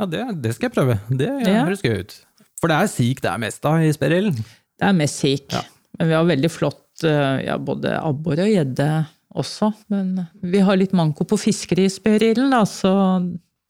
Ja, 0.00 0.06
det, 0.06 0.42
det 0.42 0.54
skal 0.54 0.70
jeg 0.70 0.74
prøve. 0.74 0.98
Det 1.16 1.28
Ja. 1.46 1.64
høres 1.66 1.82
gøy 1.82 2.00
ut. 2.00 2.24
For 2.60 2.68
det 2.68 2.76
er 2.82 2.86
sik 2.88 3.20
det 3.20 3.30
er 3.30 3.38
mest 3.38 3.64
av 3.64 3.80
i 3.82 3.92
Sperrillen. 3.92 4.34
Det 4.34 4.88
er 4.88 4.92
mest 4.92 5.16
sik. 5.20 5.52
Ja. 5.52 5.60
Men 5.98 6.08
vi 6.08 6.14
har 6.14 6.24
veldig 6.24 6.50
flott 6.50 7.04
eh, 7.04 7.44
ja, 7.44 7.58
både 7.58 7.92
abbor 8.02 8.32
og 8.40 8.48
gjedde 8.48 9.06
også. 9.34 9.74
Men 9.90 10.26
vi 10.42 10.58
har 10.60 10.76
litt 10.76 10.92
manko 10.92 11.24
på 11.24 11.38
fisker 11.38 11.78
i 11.78 11.88
Sperilden, 11.88 12.50
så 12.66 13.20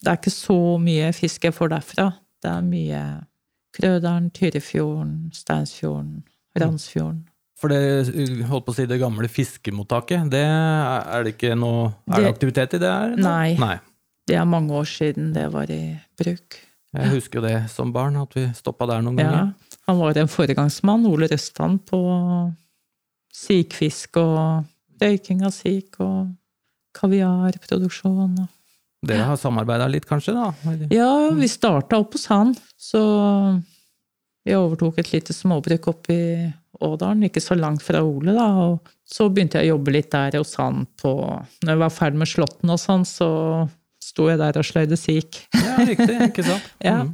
det 0.02 0.09
er 0.09 0.17
ikke 0.17 0.31
så 0.33 0.79
mye 0.81 1.12
fisk 1.12 1.43
jeg 1.45 1.52
får 1.55 1.69
derfra. 1.71 2.14
Det 2.43 2.50
er 2.50 2.62
mye 2.62 3.02
Krøderen, 3.73 4.31
Tyrifjorden, 4.37 5.31
Steinsfjorden, 5.33 6.23
Randsfjorden. 6.59 7.23
For 7.57 7.69
det, 7.69 8.09
holdt 8.50 8.67
på 8.67 8.73
å 8.73 8.75
si, 8.75 8.87
det 8.91 8.99
gamle 9.00 9.29
fiskemottaket, 9.31 10.29
det 10.33 10.43
er 10.43 11.23
det 11.25 11.37
ikke 11.37 11.55
noe 11.57 11.93
Er 12.11 12.17
det 12.17 12.25
Det- 12.25 12.33
aktivitet 12.35 12.75
i 12.75 12.79
det 12.83 12.91
her? 12.91 13.17
Nei. 13.17 13.55
Nei. 13.57 13.79
Det 14.26 14.37
er 14.37 14.45
mange 14.45 14.71
år 14.71 14.85
siden 14.87 15.33
det 15.33 15.47
var 15.52 15.71
i 15.71 15.99
bruk. 16.19 16.59
Jeg 16.95 17.09
husker 17.11 17.41
jo 17.41 17.47
det 17.47 17.71
som 17.71 17.93
barn, 17.93 18.17
at 18.17 18.35
vi 18.35 18.47
stoppa 18.52 18.87
der 18.87 19.00
noen 19.02 19.19
Ja. 19.19 19.31
ganger. 19.31 19.55
Han 19.88 19.99
var 19.99 20.17
en 20.19 20.29
foregangsmann, 20.29 21.07
Ole 21.07 21.26
Røstan, 21.29 21.79
på 21.79 22.55
sikfisk 23.33 24.17
og 24.21 24.64
røyking 25.00 25.43
av 25.45 25.50
sik 25.52 25.99
og 26.00 26.35
kaviarproduksjon. 26.95 28.38
og 28.41 28.49
Dere 29.02 29.26
har 29.26 29.38
samarbeida 29.40 29.88
litt, 29.90 30.06
kanskje? 30.06 30.35
da? 30.37 30.52
Ja, 30.94 31.30
vi 31.35 31.49
starta 31.50 31.99
opp 31.99 32.14
hos 32.14 32.28
han, 32.30 32.52
så 32.78 33.00
vi 34.47 34.54
overtok 34.54 35.00
et 35.02 35.12
lite 35.12 35.35
småbruk 35.35 35.88
oppe 35.90 36.14
i 36.14 36.26
Ådalen, 36.82 37.26
ikke 37.28 37.42
så 37.42 37.54
langt 37.59 37.82
fra 37.85 38.00
Ole, 38.02 38.35
da. 38.35 38.47
Og 38.66 38.92
så 39.06 39.28
begynte 39.30 39.61
jeg 39.61 39.71
å 39.71 39.76
jobbe 39.76 39.94
litt 39.94 40.11
der 40.14 40.38
hos 40.40 40.54
han 40.59 40.85
på 40.99 41.12
Når 41.62 41.71
jeg 41.75 41.80
var 41.82 41.94
ferdig 41.94 42.23
med 42.23 42.30
slåtten 42.30 42.73
og 42.75 42.80
sånn, 42.80 43.04
så 43.06 43.28
sto 44.02 44.26
jeg 44.30 44.40
der 44.40 44.59
og 44.59 44.66
sløyde 44.66 44.99
sik. 44.99 45.44
Ja, 45.54 45.76
riktig. 45.87 46.16
Ikke 46.30 46.47
sant? 46.47 46.71
Ja. 46.82 47.02
Mhm. 47.04 47.12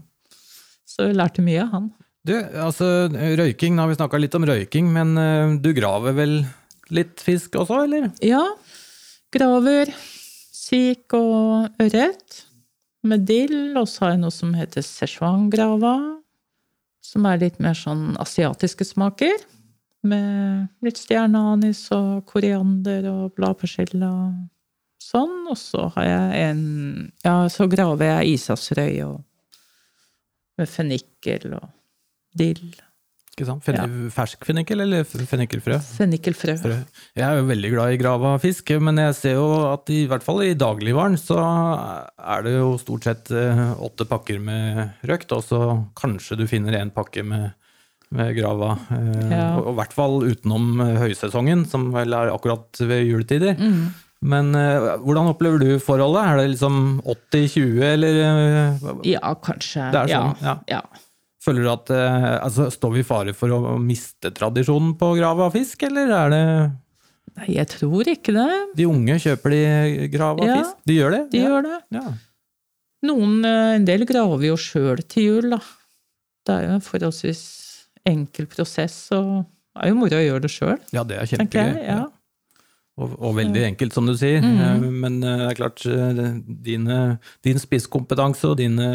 Så 0.88 1.10
jeg 1.10 1.18
lærte 1.20 1.44
mye 1.44 1.62
av 1.62 1.74
han. 1.76 1.90
Du, 2.26 2.32
altså, 2.58 2.86
røyking, 3.12 3.76
nå 3.76 3.84
har 3.84 3.92
vi 3.92 3.96
snakka 4.00 4.18
litt 4.20 4.34
om 4.34 4.44
røyking, 4.48 4.88
men 4.92 5.12
eh, 5.20 5.52
du 5.62 5.68
graver 5.76 6.16
vel 6.16 6.32
litt 6.92 7.20
fisk 7.22 7.54
også, 7.60 7.84
eller? 7.84 8.08
Ja. 8.24 8.40
Graver, 9.32 9.92
sik 10.68 11.16
og 11.16 11.68
ørret. 11.82 12.44
Med 13.08 13.24
dill. 13.28 13.76
Og 13.78 13.86
så 13.88 14.04
har 14.04 14.16
jeg 14.16 14.22
noe 14.24 14.34
som 14.34 14.54
heter 14.58 14.84
Szechuan-grava. 14.84 15.94
Som 17.04 17.28
er 17.30 17.40
litt 17.40 17.60
mer 17.62 17.78
sånn 17.78 18.12
asiatiske 18.20 18.86
smaker. 18.88 19.36
Med 20.08 20.68
litt 20.84 21.00
stjerneanis 21.00 21.86
og 21.94 22.26
koriander 22.28 23.08
og 23.10 23.38
bladpersille 23.38 24.08
og 24.08 24.34
sånn. 25.02 25.40
Og 25.50 25.58
så 25.60 25.88
har 25.96 26.10
jeg 26.10 26.50
en 26.50 26.66
Ja, 27.24 27.40
så 27.52 27.68
graver 27.70 28.12
jeg 28.12 28.36
isasrøy 28.36 29.00
og 29.06 29.24
med 30.58 30.68
fennikel 30.68 31.52
og 31.54 31.68
dill. 32.34 32.74
Ikke 33.38 33.46
sant? 33.46 33.62
Fen 33.62 34.08
Fersk 34.10 34.42
fennikel 34.48 34.80
eller 34.82 35.04
fennikelfrø? 35.06 35.76
Fennikelfrø. 35.94 36.56
Frø. 36.58 36.78
Jeg 37.14 37.22
er 37.22 37.36
jo 37.38 37.44
veldig 37.46 37.68
glad 37.70 37.92
i 37.94 38.00
grava 38.00 38.32
fisk, 38.42 38.72
men 38.82 38.98
jeg 38.98 39.14
ser 39.14 39.36
jo 39.38 39.44
at 39.68 39.92
i 39.94 40.00
hvert 40.10 40.24
fall 40.26 40.42
i 40.42 40.56
dagligvaren 40.58 41.14
så 41.22 41.38
er 41.38 42.42
det 42.42 42.56
jo 42.56 42.72
stort 42.82 43.06
sett 43.06 43.30
eh, 43.30 43.62
åtte 43.78 44.08
pakker 44.10 44.42
med 44.42 45.06
røkt, 45.06 45.30
og 45.38 45.46
så 45.46 45.60
kanskje 46.02 46.40
du 46.42 46.44
finner 46.50 46.80
en 46.80 46.90
pakke 46.90 47.22
med, 47.22 47.52
med 48.10 48.34
grava. 48.40 48.74
eh, 48.90 49.30
Ja. 49.36 49.46
Og 49.60 49.68
og 49.68 49.72
i 49.76 49.78
hvert 49.84 49.94
fall 49.94 50.18
utenom 50.26 50.82
eh, 50.82 50.96
høysesongen, 51.06 51.62
som 51.70 51.92
vel 51.94 52.18
er 52.18 52.34
akkurat 52.34 52.82
ved 52.90 53.06
juletider. 53.06 53.54
Mm. 53.54 53.88
Men 54.28 54.50
hvordan 54.50 55.28
opplever 55.30 55.60
du 55.62 55.68
forholdet? 55.78 56.24
Er 56.26 56.40
det 56.40 56.46
liksom 56.56 56.78
80-20, 57.06 57.84
eller 57.86 58.16
Ja, 59.06 59.30
kanskje. 59.38 59.92
Det 59.94 60.00
er 60.00 60.10
sånn, 60.10 60.32
ja. 60.42 60.56
ja. 60.66 60.80
ja. 60.80 61.04
Føler 61.48 61.64
du 61.64 61.70
at 61.72 61.90
eh, 61.94 62.28
altså, 62.36 62.68
Står 62.72 62.94
vi 62.94 63.02
i 63.02 63.08
fare 63.08 63.34
for 63.36 63.54
å 63.54 63.78
miste 63.82 64.32
tradisjonen 64.36 64.94
på 65.00 65.14
grava 65.18 65.48
fisk, 65.54 65.86
eller 65.88 66.12
er 66.20 66.34
det 66.34 66.44
Nei, 67.38 67.52
jeg 67.54 67.68
tror 67.70 68.08
ikke 68.10 68.32
det. 68.34 68.46
De 68.74 68.86
unge 68.88 69.14
kjøper 69.22 69.52
de 69.54 70.08
grava 70.10 70.46
Ja, 70.46 70.56
fisk? 70.58 70.78
De 70.88 70.96
gjør 70.96 71.12
det? 71.14 71.20
De 71.30 71.42
ja. 71.42 71.50
gjør 71.52 71.66
det. 71.68 71.76
Ja. 71.94 72.04
Noen, 73.06 73.36
eh, 73.46 73.74
en 73.76 73.86
del 73.86 74.02
graver 74.08 74.48
jo 74.48 74.56
sjøl 74.58 75.04
til 75.06 75.28
jul, 75.28 75.52
da. 75.54 75.60
Det 76.48 76.56
er 76.56 76.66
jo 76.66 76.72
en 76.78 76.82
forholdsvis 76.82 77.42
enkel 78.08 78.48
prosess, 78.50 78.96
og 79.14 79.44
det 79.44 79.84
er 79.84 79.92
jo 79.92 79.98
moro 80.00 80.18
å 80.18 80.24
gjøre 80.24 80.42
det 80.46 80.50
sjøl, 80.50 80.78
ja, 80.96 81.04
det 81.06 81.20
er 81.20 81.30
kjempegøy. 81.30 81.82
Ja. 81.84 82.00
Og, 82.98 83.12
og 83.22 83.36
veldig 83.36 83.60
enkelt, 83.68 83.94
som 83.94 84.08
du 84.08 84.14
sier. 84.18 84.42
Mhm. 84.42 84.58
Eh, 84.58 84.90
Men 85.04 85.18
eh, 85.22 85.36
det 85.44 85.48
er 85.52 85.58
klart, 85.60 85.84
eh, 85.86 86.22
dine, 86.66 86.96
din 87.46 87.60
spisskompetanse 87.62 88.48
og 88.50 88.56
dine 88.58 88.88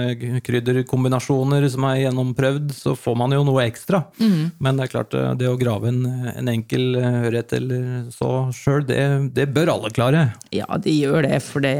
krydderkombinasjoner 0.44 1.68
som 1.72 1.86
er 1.88 2.02
gjennomprøvd, 2.04 2.74
så 2.76 2.96
får 3.00 3.16
man 3.22 3.36
jo 3.36 3.44
noe 3.48 3.64
ekstra. 3.66 4.04
Mm. 4.20 4.52
Men 4.60 4.80
det 4.80 4.88
er 4.88 4.94
klart, 4.94 5.16
det 5.40 5.48
å 5.50 5.58
grave 5.60 5.92
en, 5.94 6.02
en 6.34 6.52
enkel 6.52 6.98
ørret 7.00 7.54
eller 7.56 8.10
så 8.14 8.32
sjøl, 8.56 8.84
det, 8.90 9.00
det 9.38 9.48
bør 9.56 9.72
alle 9.78 9.94
klare. 9.96 10.26
ja, 10.52 10.68
de 10.84 10.92
gjør 10.98 11.24
det, 11.28 11.40
for 11.46 11.64
det, 11.64 11.76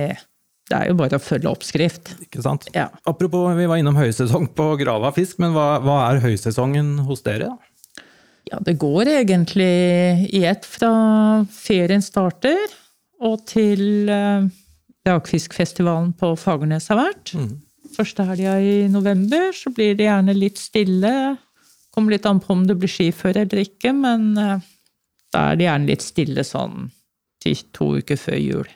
det 0.72 0.80
er 0.80 0.90
jo 0.92 0.98
bare 1.00 1.20
å 1.20 1.24
følge 1.24 1.52
oppskrift. 1.52 2.14
Ikke 2.24 2.44
sant? 2.46 2.70
Ja. 2.76 2.88
Apropos, 3.10 3.52
vi 3.58 3.68
var 3.70 3.82
innom 3.82 4.00
høysesong 4.00 4.48
på 4.56 4.72
grava 4.80 5.12
fisk, 5.16 5.40
men 5.44 5.52
hva, 5.58 5.78
hva 5.84 6.00
er 6.12 6.24
høysesongen 6.24 6.96
hos 7.10 7.26
dere? 7.28 7.52
da? 7.52 7.73
Ja, 8.50 8.60
det 8.60 8.76
går 8.82 9.08
egentlig 9.08 9.70
i 10.36 10.44
ett 10.46 10.66
fra 10.68 10.92
ferien 11.52 12.04
starter 12.04 12.60
og 13.24 13.46
til 13.48 14.10
eh, 14.12 14.50
Rakfiskfestivalen 15.08 16.14
på 16.20 16.34
Fagernes 16.40 16.90
har 16.92 17.00
vært. 17.00 17.34
Første 17.94 18.26
helga 18.28 18.58
i 18.60 18.76
november 18.92 19.52
så 19.56 19.72
blir 19.76 19.96
det 20.00 20.08
gjerne 20.08 20.36
litt 20.36 20.60
stille. 20.60 21.14
Kommer 21.94 22.16
litt 22.16 22.28
an 22.28 22.42
på 22.44 22.54
om 22.56 22.64
det 22.68 22.78
blir 22.80 22.92
skiføre 22.92 23.44
eller 23.46 23.64
ikke, 23.64 23.94
men 23.96 24.32
eh, 24.40 24.70
da 25.34 25.50
er 25.52 25.60
det 25.60 25.68
gjerne 25.68 25.92
litt 25.92 26.06
stille 26.06 26.46
sånn 26.48 26.88
til 27.44 27.60
to 27.76 27.90
uker 28.00 28.20
før 28.20 28.40
jul. 28.40 28.72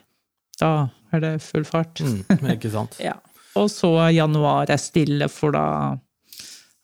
Da 0.60 0.72
er 1.14 1.24
det 1.24 1.32
full 1.44 1.64
fart. 1.68 2.02
Mm, 2.04 2.52
ikke 2.56 2.72
sant? 2.72 2.98
Ja. 3.08 3.16
Og 3.58 3.70
så 3.72 3.90
januar 4.14 4.70
er 4.70 4.78
stille, 4.78 5.26
for 5.32 5.50
da 5.56 5.64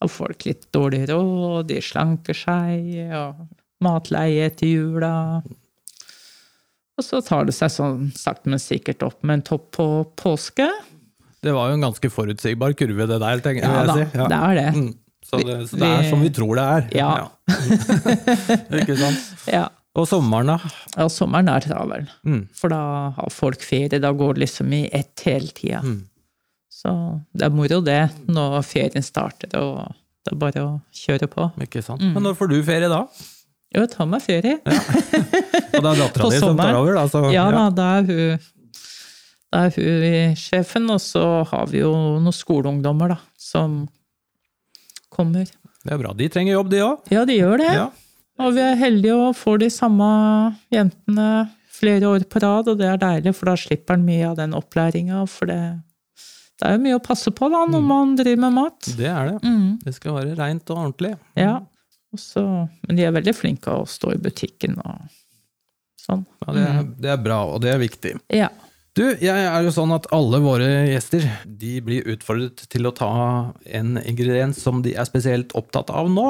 har 0.04 0.12
folk 0.12 0.46
litt 0.46 0.66
dårlig 0.74 1.04
råd, 1.10 1.66
de 1.72 1.80
slanker 1.84 2.36
seg, 2.38 2.88
og 3.18 3.44
matleie 3.84 4.48
til 4.56 4.74
jula. 4.78 5.14
Og 6.94 7.02
så 7.02 7.18
tar 7.26 7.48
det 7.48 7.54
seg 7.56 7.72
sånn 7.74 8.10
sakte, 8.14 8.50
men 8.52 8.60
sikkert 8.62 9.02
opp 9.02 9.22
med 9.26 9.40
en 9.40 9.46
topp 9.48 9.70
på 9.74 9.86
påske. 10.20 10.68
Det 11.44 11.52
var 11.52 11.68
jo 11.68 11.76
en 11.78 11.82
ganske 11.88 12.08
forutsigbar 12.12 12.72
kurve, 12.78 13.08
det 13.10 13.18
der, 13.20 13.40
tenker 13.44 13.66
Ja 13.66 13.80
jeg. 13.80 13.88
da. 13.88 13.96
Ja. 14.22 14.28
det 14.30 14.38
er 14.38 14.60
det. 14.60 14.68
Mm. 14.78 14.92
Så, 15.24 15.40
det, 15.40 15.56
så 15.68 15.78
det 15.80 15.88
er 15.88 16.06
som 16.12 16.20
vi 16.22 16.30
tror 16.36 16.54
det 16.60 16.64
er. 16.76 16.86
Ja. 16.94 17.10
ikke 18.80 18.96
sant? 19.00 19.32
Ja. 19.58 19.66
Og 19.94 20.08
sommeren, 20.10 20.48
da? 20.50 20.70
ja, 20.96 21.04
sommeren 21.12 21.46
er 21.52 21.62
travel. 21.62 22.08
Mm. 22.26 22.40
For 22.58 22.72
da 22.72 22.80
har 23.14 23.28
folk 23.30 23.62
ferie. 23.62 24.00
Da 24.02 24.10
går 24.16 24.34
det 24.34 24.42
liksom 24.42 24.72
i 24.74 24.80
ett 24.90 25.22
hele 25.22 25.52
tida. 25.54 25.84
Mm. 25.86 26.00
Så 26.84 26.94
det 27.32 27.46
er 27.46 27.54
moro, 27.54 27.80
det, 27.80 28.00
når 28.28 28.58
ferien 28.68 29.04
starter, 29.04 29.54
og 29.56 29.94
det 30.24 30.34
er 30.34 30.40
bare 30.40 30.64
å 30.64 30.72
kjøre 30.92 31.28
på. 31.32 31.48
Ikke 31.64 31.80
sant? 31.84 32.04
Mm. 32.04 32.12
Men 32.18 32.28
når 32.28 32.36
får 32.36 32.50
du 32.52 32.58
ferie 32.66 32.90
da? 32.92 33.06
Jo, 33.74 33.82
jeg 33.82 33.90
tar 33.94 34.06
meg 34.06 34.22
ferie. 34.22 34.58
Og 35.74 35.80
det 35.82 35.88
er 35.90 35.96
dattera 35.98 36.28
di 36.30 36.38
som 36.38 36.60
tar 36.60 36.76
over? 36.78 36.94
Da, 36.94 37.08
så, 37.10 37.24
Ja 37.34 37.48
da, 37.50 37.64
da 37.74 37.88
er 37.98 38.04
hun 38.06 38.44
da 39.54 39.64
er 39.68 39.74
hun 39.78 40.36
sjefen, 40.38 40.86
og 40.90 41.00
så 41.02 41.24
har 41.46 41.68
vi 41.70 41.78
jo 41.78 41.92
noen 41.94 42.34
skoleungdommer 42.34 43.12
da, 43.14 43.18
som 43.38 43.84
kommer. 45.14 45.46
Det 45.84 45.92
er 45.94 46.00
bra. 46.00 46.10
De 46.18 46.26
trenger 46.32 46.56
jobb, 46.56 46.72
de 46.72 46.80
òg. 46.82 47.12
Ja, 47.14 47.22
de 47.28 47.36
gjør 47.38 47.62
det. 47.62 47.70
Ja. 47.76 47.84
Og 48.42 48.56
vi 48.56 48.64
er 48.64 48.80
heldige 48.80 49.14
og 49.14 49.36
får 49.38 49.60
de 49.62 49.68
samme 49.70 50.08
jentene 50.74 51.28
flere 51.74 52.10
år 52.10 52.26
på 52.30 52.42
rad, 52.42 52.70
og 52.72 52.80
det 52.80 52.88
er 52.90 52.98
deilig, 52.98 53.34
for 53.38 53.52
da 53.52 53.54
slipper 53.58 53.94
han 53.94 54.06
mye 54.06 54.26
av 54.32 54.38
den 54.40 54.56
opplæringa. 54.58 55.22
For 55.30 55.50
det, 55.50 55.60
det 56.64 56.70
er 56.70 56.78
jo 56.78 56.84
mye 56.86 56.96
å 56.96 57.04
passe 57.04 57.28
på 57.36 57.48
da, 57.52 57.58
når 57.68 57.82
man 57.84 58.14
driver 58.16 58.40
med 58.46 58.54
mat. 58.56 58.86
Det 58.96 59.08
er 59.10 59.34
det. 59.34 59.40
Mm. 59.44 59.80
Det 59.84 59.92
skal 59.92 60.14
være 60.16 60.36
reint 60.38 60.70
og 60.72 60.78
ordentlig. 60.78 61.10
Ja. 61.36 61.58
Også, 62.16 62.44
men 62.86 62.96
de 62.96 63.04
er 63.04 63.12
veldig 63.12 63.34
flinke 63.36 63.74
å 63.74 63.82
stå 63.90 64.14
i 64.14 64.20
butikken 64.22 64.78
og 64.80 65.02
sånn. 66.00 66.22
Ja, 66.40 66.54
det, 66.56 66.62
er, 66.64 66.86
det 67.04 67.10
er 67.12 67.20
bra, 67.20 67.42
og 67.52 67.60
det 67.66 67.74
er 67.74 67.82
viktig. 67.82 68.14
Ja. 68.32 68.48
Du, 68.94 69.02
jeg 69.18 69.26
er 69.26 69.64
jo 69.66 69.72
sånn 69.74 69.90
at 69.90 70.04
alle 70.14 70.38
våre 70.38 70.68
gjester 70.86 71.24
de 71.50 71.80
blir 71.82 72.06
utfordret 72.12 72.62
til 72.70 72.86
å 72.86 72.92
ta 72.94 73.08
en 73.66 73.96
ingrediens 73.98 74.54
som 74.62 74.84
de 74.84 74.92
er 74.94 75.08
spesielt 75.08 75.50
opptatt 75.58 75.90
av 75.90 76.06
nå, 76.14 76.26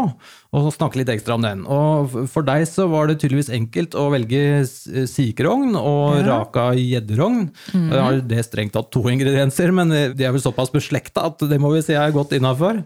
og 0.57 0.71
snakke 0.73 1.03
litt 1.03 1.13
ekstra 1.13 1.37
om 1.37 1.45
den. 1.45 1.67
Og 1.69 2.15
for 2.33 2.47
deg 2.47 2.65
så 2.71 2.87
var 2.89 3.11
det 3.11 3.19
tydeligvis 3.21 3.53
enkelt 3.53 3.97
å 4.01 4.07
velge 4.15 4.65
sikerogn 4.65 5.13
sikrogn 5.15 5.77
og 5.77 6.23
Ja. 6.23 6.27
raka 6.27 6.73
gjedderogn. 6.73 7.51
Det 7.73 8.01
har 8.01 8.21
det 8.21 8.45
strengt 8.47 8.73
tatt 8.73 8.91
to 8.91 9.03
ingredienser, 9.13 9.73
men 9.73 9.89
de 10.17 10.25
er 10.25 10.33
vel 10.33 10.41
såpass 10.41 10.73
beslekta 10.73 11.27
at 11.27 11.39
det 11.39 11.61
må 11.61 11.73
vi 11.75 11.83
si 11.83 11.93
er 11.93 12.13
godt 12.13 12.33
innafor. 12.33 12.83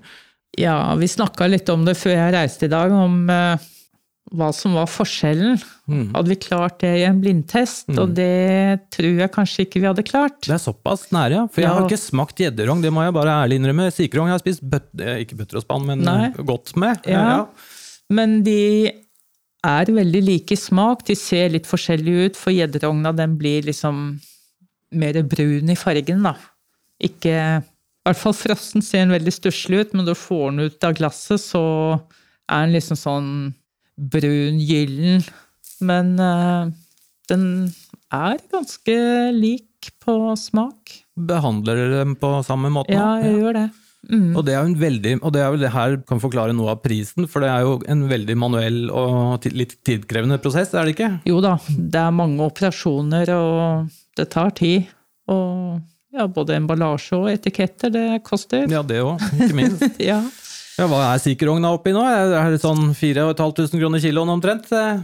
Ja, 0.59 0.95
vi 0.97 1.07
snakka 1.07 1.47
litt 1.49 1.69
om 1.69 1.85
det 1.85 1.97
før 1.97 2.17
jeg 2.17 2.35
reiste 2.35 2.67
i 2.67 2.73
dag, 2.73 2.91
om 2.91 3.29
eh, 3.31 3.59
hva 4.35 4.51
som 4.53 4.75
var 4.77 4.87
forskjellen. 4.91 5.57
Hadde 6.13 6.29
vi 6.29 6.37
klart 6.37 6.81
det 6.83 6.91
i 7.01 7.05
en 7.09 7.21
blindtest? 7.23 7.89
Og 7.97 8.11
det 8.17 8.91
tror 8.93 9.23
jeg 9.23 9.33
kanskje 9.33 9.65
ikke 9.65 9.81
vi 9.81 9.89
hadde 9.89 10.05
klart. 10.05 10.41
Det 10.45 10.53
er 10.59 10.61
såpass 10.61 11.07
nære, 11.15 11.31
ja. 11.39 11.47
For 11.49 11.63
jeg 11.63 11.69
Ja. 11.71 11.75
har 11.79 11.89
ikke 11.89 12.01
smakt 12.03 12.37
gjedderogn, 12.43 12.83
det 12.83 12.93
må 12.93 13.05
jeg 13.07 13.15
bare 13.17 13.33
ærlig 13.47 13.57
innrømme. 13.61 13.89
Sikrogn 13.95 14.29
jeg 14.29 14.37
har 14.37 14.45
spist 14.45 14.63
bøt, 14.69 14.89
eh, 15.01 15.25
ikke 15.25 15.37
bøtter 15.39 15.57
og 15.57 15.63
spann, 15.65 15.87
men 15.87 16.01
Nei. 16.05 16.31
godt 16.45 16.77
med. 16.77 17.01
Ja. 17.07 17.47
Men 18.11 18.43
de 18.43 18.93
er 19.65 19.85
veldig 19.87 20.23
like 20.25 20.53
i 20.53 20.57
smak. 20.57 21.05
De 21.07 21.15
ser 21.17 21.49
litt 21.51 21.65
forskjellige 21.67 22.27
ut, 22.31 22.37
for 22.37 22.53
gjedderogna 22.53 23.15
den 23.17 23.37
blir 23.39 23.63
liksom 23.65 24.21
mer 24.93 25.23
brun 25.23 25.69
i 25.71 25.75
fargen, 25.77 26.23
da. 26.23 26.35
Ikke 27.03 27.63
I 28.07 28.11
hvert 28.15 28.17
fall 28.23 28.33
frossen 28.33 28.83
ser 28.83 29.05
den 29.05 29.11
veldig 29.13 29.33
stusslig 29.35 29.81
ut, 29.81 29.93
men 29.93 30.05
når 30.05 30.15
du 30.15 30.15
får 30.15 30.51
den 30.51 30.61
ut 30.71 30.85
av 30.85 30.95
glasset, 30.95 31.41
så 31.41 32.01
er 32.49 32.65
den 32.65 32.73
liksom 32.77 32.97
sånn 32.97 33.55
brun, 33.99 34.63
gyllen. 34.63 35.27
Men 35.85 36.15
uh, 36.23 36.71
den 37.31 37.45
er 38.15 38.39
ganske 38.53 38.97
lik 39.37 39.93
på 40.03 40.15
smak. 40.39 40.97
Behandler 41.19 41.79
dere 41.79 42.01
dem 42.03 42.17
på 42.19 42.39
samme 42.47 42.71
måte? 42.73 42.95
Ja, 42.95 43.19
jeg 43.23 43.39
gjør 43.43 43.59
det. 43.59 43.69
Mm. 44.09 44.31
Og 44.39 44.45
det 44.47 44.55
er 44.55 44.63
jo 44.63 44.71
en 44.71 44.79
veldig, 44.79 45.13
og 45.27 45.33
det 45.35 45.41
er 45.43 45.51
vel 45.53 45.65
det 45.65 45.73
her 45.75 45.97
kan 46.09 46.21
forklare 46.23 46.55
noe 46.57 46.71
av 46.73 46.81
prisen, 46.85 47.27
for 47.29 47.43
det 47.43 47.51
er 47.51 47.67
jo 47.67 47.75
en 47.91 48.05
veldig 48.09 48.37
manuell 48.39 48.79
og 48.95 49.49
litt 49.53 49.75
tidkrevende 49.85 50.39
prosess, 50.41 50.71
er 50.73 50.87
det 50.87 50.95
ikke? 50.95 51.11
Jo 51.29 51.43
da, 51.45 51.57
det 51.69 52.01
er 52.01 52.15
mange 52.15 52.47
operasjoner, 52.47 53.33
og 53.35 53.91
det 54.17 54.29
tar 54.33 54.55
tid. 54.57 54.89
Og 55.29 55.81
ja, 56.15 56.25
både 56.31 56.57
emballasje 56.57 57.19
og 57.19 57.29
etiketter, 57.35 57.93
det 57.93 58.07
koster. 58.27 58.65
Ja, 58.71 58.85
det 58.87 59.03
òg, 59.05 59.25
ikke 59.37 59.59
minst. 59.59 59.99
Ja. 60.11 60.23
Ja, 60.79 60.87
hva 60.87 61.01
er 61.11 61.19
sikrogna 61.23 61.73
oppi 61.75 61.91
nå? 61.95 62.05
Er 62.07 62.53
det 62.55 62.61
sånn 62.63 62.93
4500 62.95 63.81
kroner 63.81 64.03
kiloen 64.03 64.31
omtrent? 64.31 64.69
Eh, 64.71 65.01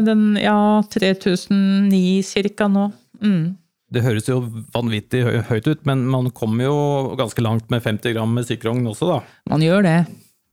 Den, 0.00 0.30
ja, 0.40 0.80
3009 0.88 2.22
cirka 2.24 2.70
nå. 2.72 2.86
Mm. 3.20 3.58
Det 3.92 4.02
høres 4.04 4.28
jo 4.28 4.38
vanvittig 4.72 5.22
høyt 5.48 5.68
ut, 5.68 5.84
men 5.88 6.06
man 6.08 6.30
kommer 6.36 6.68
jo 6.68 6.78
ganske 7.20 7.44
langt 7.44 7.68
med 7.72 7.84
50 7.84 8.16
gram 8.16 8.32
med 8.36 8.48
sikerogn 8.48 8.88
også, 8.88 9.08
da. 9.12 9.18
Man 9.52 9.64
gjør 9.64 9.84
det. 9.84 9.98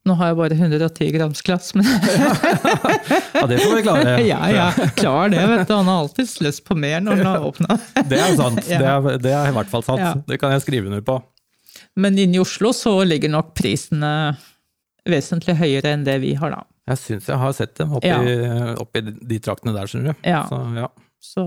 Nå 0.06 0.13
har 0.20 0.30
jeg 0.30 0.38
bare 0.38 0.56
110 0.60 1.08
grams 1.15 1.42
glass, 1.42 1.72
men 1.74 1.88
Ja, 3.39 3.48
det 3.50 3.58
får 3.63 3.72
vi 3.75 3.82
klare. 3.88 4.18
ja, 4.34 4.42
ja, 4.54 4.68
klar 5.00 5.32
det, 5.34 5.42
vet 5.50 5.68
du. 5.68 5.74
Han 5.80 5.89
har 5.89 6.04
alltid 6.04 6.36
lyst 6.46 6.62
på 6.68 6.77
mer 6.77 7.00
når 7.01 7.24
han 7.24 7.32
har 7.32 7.48
åpna. 7.48 7.80
Det 8.12 8.20
er 8.22 8.36
sant. 8.38 8.62
Det, 8.68 8.84
er, 8.84 9.08
det 9.24 9.34
er 9.34 9.50
i 9.50 9.56
hvert 9.56 9.72
fall 9.72 9.84
sant. 9.88 10.04
Ja. 10.04 10.13
Det 10.27 10.38
kan 10.44 10.54
jeg 10.54 10.62
skrive 10.68 10.92
under 10.92 11.01
på. 11.08 11.18
Men 11.97 12.17
inne 12.19 12.36
i 12.36 12.43
Oslo 12.43 12.73
så 12.75 12.97
ligger 13.08 13.31
nok 13.31 13.53
prisene 13.55 14.36
vesentlig 15.08 15.55
høyere 15.60 15.93
enn 15.95 16.03
det 16.08 16.17
vi 16.23 16.34
har, 16.39 16.51
da. 16.51 16.63
Jeg 16.91 16.97
syns 17.01 17.27
jeg 17.31 17.38
har 17.41 17.53
sett 17.58 17.73
dem 17.79 17.93
oppi, 17.97 18.12
oppi 18.81 19.01
de 19.05 19.39
traktene 19.41 19.73
der, 19.73 19.88
skjønner 19.89 20.13
du. 20.13 20.27
Ja. 20.27 20.43
Så, 20.49 20.60
ja. 20.77 20.89
Så 21.23 21.45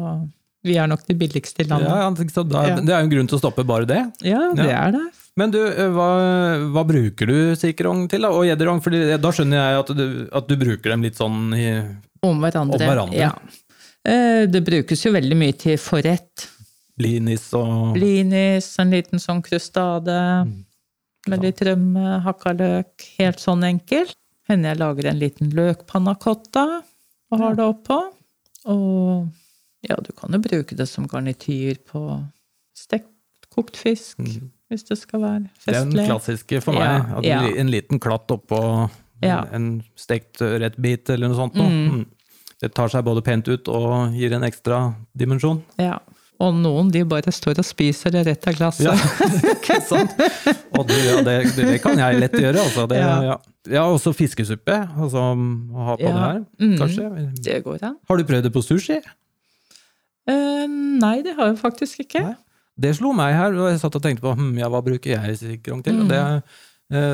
vi 0.67 0.75
er 0.81 0.89
nok 0.91 1.05
de 1.07 1.15
billigste 1.15 1.63
i 1.63 1.69
landet. 1.69 1.89
ja, 1.89 2.09
da, 2.43 2.65
Ja. 2.67 2.81
Det 2.81 2.91
er 2.91 2.99
jo 2.99 3.05
en 3.07 3.13
grunn 3.13 3.29
til 3.31 3.39
å 3.39 3.43
stoppe 3.43 3.65
bare 3.67 3.87
det. 3.87 4.01
Ja, 4.27 4.41
det 4.55 4.67
Ja. 4.67 4.87
er 4.89 4.93
det. 4.93 5.05
Men 5.39 5.53
du, 5.55 5.61
eh, 5.65 5.87
hva, 5.95 6.09
hva 6.75 6.83
bruker 6.87 7.27
du 7.31 7.55
sikerong 7.55 8.09
til, 8.11 8.23
da? 8.23 8.29
Og 8.35 8.43
gjedderogn? 8.49 8.83
For 8.83 8.91
da 8.91 9.31
skjønner 9.31 9.55
jeg 9.63 9.79
at 9.85 9.93
du, 9.97 10.29
at 10.33 10.49
du 10.49 10.57
bruker 10.57 10.91
dem 10.91 11.03
litt 11.07 11.15
sånn 11.15 11.55
i 11.55 11.69
Om 12.27 12.41
hverandre. 12.43 12.75
Om 12.75 12.89
hverandre. 12.89 13.15
Ja. 13.21 13.31
Eh, 14.05 14.47
Det 14.51 14.65
brukes 14.67 15.05
jo 15.05 15.13
veldig 15.15 15.37
mye 15.39 15.55
til 15.57 15.77
forrett. 15.79 16.49
Blinis 16.99 17.47
og 17.57 17.95
Blinis, 17.97 18.73
en 18.83 18.91
liten 18.95 19.19
sånn 19.23 19.43
krustade 19.47 20.17
Mm. 20.45 20.65
med 21.29 21.43
litt 21.45 21.61
rømme, 21.61 22.21
hakka 22.25 22.53
løk. 22.57 23.05
Helt 23.19 23.39
sånn 23.43 23.63
enkelt. 23.67 24.15
Hender 24.49 24.71
jeg 24.73 24.79
lager 24.81 25.07
en 25.11 25.19
liten 25.21 25.51
løkpannacotta 25.53 26.63
og 27.31 27.39
har 27.43 27.55
det 27.59 27.65
oppå. 27.67 27.99
Og 28.67 29.29
ja, 29.89 29.97
du 30.03 30.13
kan 30.17 30.33
jo 30.33 30.39
bruke 30.41 30.77
det 30.77 30.89
som 30.89 31.07
garnityr 31.07 31.79
på 31.85 32.03
stekt 32.77 33.13
kokt 33.55 33.77
fisk, 33.77 34.17
hvis 34.71 34.85
det 34.89 34.99
skal 35.01 35.21
være 35.21 35.51
festlig. 35.59 35.95
Den 35.99 36.07
klassiske 36.09 36.63
for 36.63 36.73
meg. 36.79 37.25
Ja, 37.25 37.43
ja. 37.43 37.59
En 37.61 37.71
liten 37.73 38.01
klatt 38.01 38.29
oppå 38.35 38.91
Ja. 39.23 39.45
en 39.53 39.83
stekt 39.97 40.41
ørretbit 40.41 41.11
eller 41.11 41.29
noe 41.29 41.37
sånt. 41.37 41.55
Mm. 41.55 42.07
Det 42.61 42.73
tar 42.75 42.89
seg 42.89 43.05
både 43.05 43.23
pent 43.23 43.49
ut 43.49 43.69
og 43.69 44.15
gir 44.15 44.33
en 44.33 44.43
ekstra 44.43 44.95
dimensjon. 45.17 45.63
Ja. 45.79 45.99
Og 46.39 46.55
noen 46.55 46.91
de 46.95 47.01
bare 47.09 47.33
står 47.35 47.59
og 47.59 47.67
spiser 47.67 48.13
det 48.15 48.21
rett 48.29 48.45
av 48.47 48.55
glasset. 48.55 48.87
Ja, 48.87 48.93
ikke 49.57 49.81
sant? 49.83 50.13
Og 50.79 50.85
det, 50.87 50.99
ja, 51.03 51.17
det, 51.27 51.33
det 51.59 51.81
kan 51.83 51.99
jeg 51.99 52.21
lett 52.21 52.37
gjøre. 52.39 52.63
Altså. 52.63 52.85
Det, 52.93 53.01
ja. 53.03 53.17
Ja. 53.27 53.37
Ja. 53.75 53.83
også 53.91 54.13
fiskesuppe 54.15 54.77
altså, 54.87 55.25
å 55.35 55.87
ha 55.89 55.97
på 55.99 56.07
Ja. 56.07 56.13
det 56.15 56.23
her, 56.23 56.39
Mm. 56.63 56.77
kanskje. 56.79 57.09
Det 57.43 57.57
går 57.65 57.83
an. 57.91 57.97
Har 58.09 58.17
du 58.17 58.25
prøvd 58.29 58.47
det 58.47 58.53
på 58.55 58.63
sushi? 58.63 59.01
Uh, 60.29 60.67
nei, 61.01 61.23
det 61.25 61.35
har 61.39 61.51
jeg 61.51 61.59
faktisk 61.63 62.05
ikke. 62.05 62.23
Nei. 62.23 62.37
Det 62.79 62.93
slo 62.95 63.11
meg 63.17 63.33
her, 63.35 63.55
og 63.59 63.73
jeg 63.73 63.81
satt 63.83 63.97
og 63.99 64.03
tenkte 64.05 64.23
på 64.23 64.37
hm, 64.39 64.53
ja, 64.61 64.69
hva 64.71 64.79
bruker 64.87 65.11
jeg 65.17 65.39
sikrong 65.41 65.81
til. 65.83 65.97
Og 66.05 66.11
det, 66.13 66.21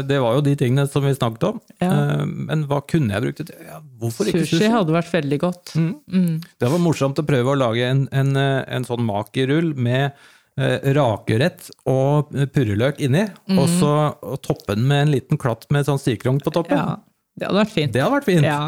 det 0.07 0.19
var 0.23 0.37
jo 0.37 0.43
de 0.47 0.53
tingene 0.61 0.85
som 0.87 1.03
vi 1.03 1.11
snakket 1.17 1.43
om. 1.49 1.57
Mm. 1.81 1.83
Ja. 1.83 1.89
Eh, 2.21 2.27
Men 2.51 2.61
hva 2.71 2.79
kunne 2.87 3.11
jeg 3.17 3.25
brukt 3.25 3.41
det 3.43 3.47
til? 3.51 3.65
Ja, 3.67 3.81
hvorfor 4.01 4.29
ikke 4.31 4.45
Sushi 4.45 4.61
sushi? 4.61 4.71
hadde 4.71 4.95
vært 4.95 5.11
veldig 5.15 5.39
godt. 5.43 5.73
Mm. 5.75 5.91
Mm. 6.15 6.37
Det 6.63 6.71
var 6.77 6.79
morsomt 6.85 7.19
å 7.19 7.27
prøve 7.27 7.55
å 7.55 7.59
lage 7.59 7.89
en, 7.91 8.05
en, 8.15 8.31
eh, 8.39 8.63
en 8.77 8.87
sånn 8.87 9.03
makirull 9.09 9.73
med 9.75 10.13
eh, 10.59 10.79
rakerett 10.95 11.73
og 11.91 12.31
eh, 12.39 12.47
purreløk 12.55 13.03
inni, 13.03 13.25
og 13.59 13.67
så 13.81 13.93
toppe 14.47 14.77
den 14.79 14.87
med 14.87 15.09
en 15.09 15.15
liten 15.17 15.41
klatt 15.43 15.67
med 15.75 15.89
sånn 15.91 15.99
sikrong 15.99 16.39
på 16.45 16.55
toppen. 16.55 16.79
Ja, 16.79 17.01
det 17.35 17.49
hadde 17.51 17.65
vært 17.65 17.75
fint. 17.75 17.93
Det 17.97 18.03
hadde 18.05 18.19
vært 18.21 18.31
fint. 18.31 18.47
Ja, 18.47 18.61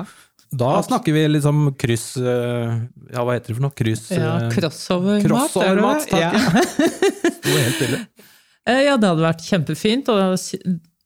Da 0.57 0.77
snakker 0.83 1.13
vi 1.15 1.23
liksom 1.29 1.73
kryss 1.79 2.17
eh, 2.19 2.75
Ja, 3.13 3.23
hva 3.27 3.35
heter 3.35 3.51
det 3.51 3.57
for 3.61 3.65
noe? 3.67 3.75
Kryss 3.79 4.05
ja 4.15 4.37
eh, 4.47 4.51
Crossover-mat. 4.55 5.57
er 5.63 5.75
det 5.75 5.83
det? 5.87 6.05
takk, 6.11 6.21
Ja. 6.23 6.33
sto 7.39 7.57
helt 7.57 7.79
stille. 7.79 7.99
Eh, 8.67 8.81
ja, 8.87 8.95
det 8.99 9.07
hadde 9.11 9.23
vært 9.23 9.43
kjempefint. 9.47 10.09
Og 10.11 10.39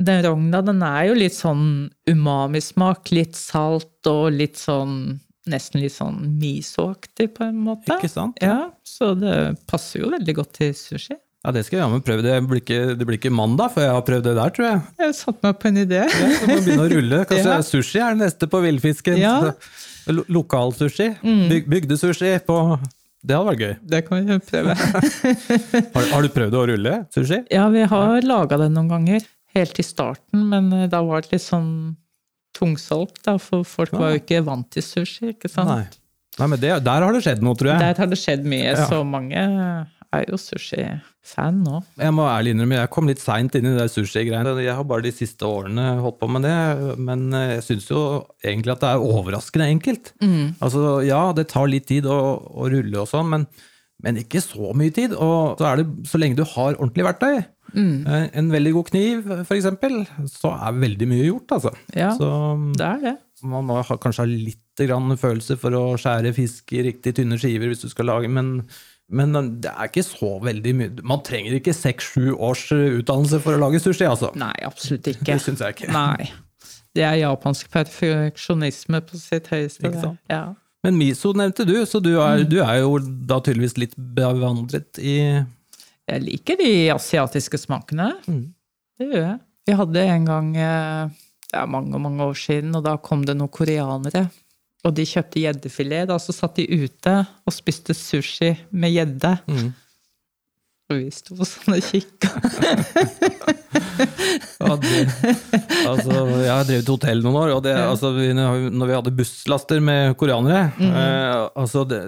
den 0.00 0.22
rogna 0.24 0.60
den 0.64 0.80
er 0.86 1.08
jo 1.10 1.16
litt 1.18 1.36
sånn 1.36 1.64
umamismak. 2.08 3.10
Litt 3.14 3.36
salt 3.38 4.06
og 4.10 4.30
litt 4.36 4.60
sånn 4.60 5.18
Nesten 5.50 5.80
litt 5.80 5.94
sånn 5.94 6.18
misoaktig, 6.38 7.30
på 7.34 7.46
en 7.48 7.56
måte. 7.64 7.94
Ikke 7.96 8.10
sant? 8.12 8.36
Ja, 8.44 8.68
Så 8.86 9.14
det 9.18 9.56
passer 9.66 10.02
jo 10.02 10.10
veldig 10.12 10.34
godt 10.36 10.50
til 10.58 10.74
sushi. 10.76 11.16
Ja, 11.42 11.50
det 11.56 11.62
skal 11.64 11.78
jeg 11.78 11.82
jammen 11.86 12.02
prøve. 12.04 12.22
Det 12.22 12.34
blir, 12.46 12.60
ikke, 12.60 12.76
det 13.00 13.06
blir 13.08 13.16
ikke 13.16 13.32
mandag 13.32 13.72
før 13.72 13.86
jeg 13.86 13.94
har 13.96 14.04
prøvd 14.10 14.26
det 14.28 14.34
der, 14.36 14.52
tror 14.54 14.66
jeg. 14.68 14.82
Jeg 15.00 15.16
satte 15.16 15.48
meg 15.48 15.56
på 15.62 15.70
en 15.72 15.80
idé. 15.80 16.02
Ja, 16.04 16.28
så 16.36 16.50
må 16.50 16.58
begynne 16.60 16.84
å 16.84 16.90
rulle. 16.92 17.22
Kanskje 17.32 17.48
Ja. 17.56 17.58
sushi 17.66 18.02
er 18.04 18.12
det 18.14 18.20
neste 18.26 18.50
på 18.52 18.60
villfisken. 18.68 19.16
Ja. 19.18 19.34
Lo 20.12 20.26
Lokalsushi. 20.36 21.08
Byg 21.24 21.72
Bygdesushi 21.72 22.34
på 22.46 22.58
Det 23.24 23.34
hadde 23.40 23.48
vært 23.50 23.64
gøy. 23.64 23.74
Det 23.96 24.04
kan 24.06 24.28
vi 24.28 24.38
prøve. 24.52 24.76
Har, 25.96 26.06
har 26.12 26.22
du 26.28 26.30
prøvd 26.36 26.60
å 26.60 26.66
rulle 26.74 26.94
sushi? 27.16 27.40
Ja, 27.50 27.66
vi 27.72 27.88
har 27.90 28.22
laga 28.28 28.60
det 28.60 28.70
noen 28.76 28.92
ganger. 28.92 29.24
Helt 29.56 29.78
i 29.82 29.84
starten, 29.86 30.44
men 30.52 30.72
eh, 30.76 30.86
da 30.92 31.00
var 31.06 31.22
det 31.26 31.32
litt 31.36 31.46
sånn 31.46 31.70
tungsolgt, 32.56 33.22
da, 33.26 33.36
for 33.38 33.64
folk 33.66 33.92
var 33.94 34.14
jo 34.14 34.20
ikke 34.22 34.42
vant 34.46 34.68
til 34.74 34.82
sushi, 34.84 35.32
ikke 35.36 35.50
sant? 35.50 35.70
Nei. 35.70 35.86
Nei, 36.40 36.46
men 36.54 36.60
det, 36.62 36.70
Der 36.86 37.04
har 37.04 37.12
det 37.14 37.22
skjedd 37.24 37.42
noe, 37.44 37.56
tror 37.58 37.72
jeg. 37.72 37.80
Der 37.82 37.98
har 38.00 38.10
det 38.10 38.18
skjedd 38.18 38.46
mye, 38.48 38.70
Ja. 38.74 38.86
så 38.88 39.02
mange 39.06 39.40
er 40.10 40.24
jo 40.26 40.38
sushi-fan 40.40 41.60
nå. 41.62 41.80
Jeg 42.00 42.14
må 42.16 42.24
ærlig 42.26 42.54
innrømme, 42.54 42.78
jeg 42.80 42.90
kom 42.94 43.06
litt 43.10 43.20
seint 43.22 43.54
inn 43.58 43.68
i 43.70 43.74
det 43.76 43.86
sushi-greiene. 43.92 44.54
Jeg 44.62 44.74
har 44.74 44.86
bare 44.88 45.04
de 45.06 45.12
siste 45.14 45.46
årene 45.46 46.00
holdt 46.02 46.18
på 46.22 46.28
med 46.32 46.42
det, 46.46 46.56
men 46.98 47.26
eh, 47.36 47.56
jeg 47.58 47.66
syns 47.68 47.90
jo 47.92 48.00
egentlig 48.42 48.74
at 48.74 48.82
det 48.86 48.90
er 48.94 49.04
overraskende 49.10 49.68
enkelt. 49.70 50.12
Altså, 50.60 51.02
ja, 51.06 51.20
det 51.36 51.48
tar 51.52 51.70
litt 51.70 51.86
tid 51.90 52.08
å, 52.10 52.18
å 52.50 52.70
rulle 52.72 53.02
og 53.04 53.10
sånn, 53.10 53.28
men, 53.30 53.46
men 54.02 54.18
ikke 54.22 54.42
så 54.42 54.72
mye 54.74 54.94
tid. 54.96 55.14
Og 55.14 55.60
så 55.60 55.70
er 55.70 55.82
det 55.82 56.08
så 56.10 56.18
lenge 56.22 56.38
du 56.40 56.46
har 56.56 56.74
ordentlig 56.78 57.06
verktøy. 57.10 57.42
Eh, 57.74 58.28
En 58.34 58.50
veldig 58.50 58.72
god 58.76 58.90
kniv, 58.90 59.26
eksempel, 59.50 60.06
så 60.28 60.52
er 60.56 60.72
veldig 60.80 61.08
mye 61.08 61.26
gjort, 61.28 61.52
altså. 61.58 61.72
Ja, 61.96 62.10
Så 62.16 62.30
det 62.76 62.86
er 62.86 63.00
det. 63.04 63.16
man 63.42 63.64
må 63.66 63.80
ha, 63.82 63.96
kanskje 63.96 64.24
ha 64.24 64.28
litt 64.30 64.58
grann 64.80 65.12
følelse 65.16 65.56
for 65.60 65.70
å 65.76 65.84
skjære 66.00 66.34
fisk 66.34 66.72
i 66.72 66.82
riktig 66.88 67.14
tynne 67.18 67.38
skiver 67.38 67.68
hvis 67.68 67.82
du 67.84 67.88
skal 67.92 68.06
lage, 68.06 68.28
men, 68.28 68.62
men 69.10 69.32
det 69.60 69.70
er 69.70 69.88
ikke 69.90 70.04
så 70.06 70.38
veldig 70.42 70.74
mye 70.78 71.02
Man 71.04 71.20
trenger 71.26 71.58
ikke 71.58 71.74
seks-sju 71.76 72.34
års 72.38 72.66
utdannelse 72.72 73.40
for 73.44 73.54
å 73.56 73.60
lage 73.60 73.80
sushi, 73.82 74.06
altså. 74.08 74.30
Nei, 74.40 74.54
absolutt 74.64 75.06
ikke. 75.12 75.24
Det 75.24 75.40
syns 75.44 75.60
jeg 75.60 75.76
ikke. 75.76 75.92
Nei. 75.98 76.30
Det 76.94 77.04
er 77.06 77.20
japansk 77.20 77.68
perfeksjonisme 77.70 79.00
på 79.06 79.18
sitt 79.20 79.46
høyeste. 79.52 79.90
Ja. 80.30 80.54
Men 80.82 80.96
miso 80.96 81.30
nevnte 81.36 81.66
du, 81.68 81.74
så 81.86 82.00
du 82.02 82.14
Mm. 82.16 82.24
er, 82.24 82.44
du 82.48 82.56
er 82.64 82.78
jo 82.80 82.98
da 83.28 83.36
tydeligvis 83.44 83.76
litt 83.78 83.94
bevandret 83.96 84.98
i 84.98 85.44
Jeg 86.10 86.24
liker 86.24 86.58
de 86.58 86.70
asiatiske 86.92 87.60
smakene. 87.60 88.10
Mm. 88.26 88.46
Det 88.98 89.08
gjør 89.10 89.26
jeg. 89.26 89.38
Vi 89.68 89.76
hadde 89.78 90.04
en 90.14 90.24
gang 90.26 90.48
eh, 90.58 91.18
Det 91.50 91.58
er 91.60 91.68
mange, 91.70 91.98
mange 92.02 92.24
år 92.24 92.38
siden, 92.38 92.74
og 92.74 92.84
da 92.86 92.96
kom 93.02 93.22
det 93.26 93.36
noen 93.38 93.52
koreanere. 93.52 94.26
Og 94.86 94.94
de 94.96 95.04
kjøpte 95.06 95.42
gjeddefilet. 95.42 96.08
Da 96.08 96.16
så 96.22 96.34
satt 96.34 96.58
de 96.58 96.66
ute 96.66 97.14
og 97.44 97.54
spiste 97.54 97.94
sushi 97.96 98.54
med 98.70 98.94
gjedde. 98.94 99.34
Mm. 99.46 99.70
Og 100.90 100.98
vi 100.98 101.10
sto 101.14 101.36
sånn 101.46 101.76
og 101.76 101.84
kikka. 101.86 102.32
Ja, 103.70 104.74
det, 104.80 105.04
altså, 105.86 106.14
jeg 106.42 106.50
har 106.50 106.66
drevet 106.68 106.88
hotell 106.90 107.20
noen 107.24 107.36
år, 107.38 107.52
og 107.56 107.62
det, 107.64 107.74
altså, 107.78 108.10
vi, 108.16 108.28
når 108.34 108.88
vi 108.90 108.96
hadde 108.96 109.12
busslaster 109.16 109.80
med 109.84 110.16
koreanere 110.20 110.64
eh, 110.82 111.44
altså, 111.60 111.84
det, 111.88 112.00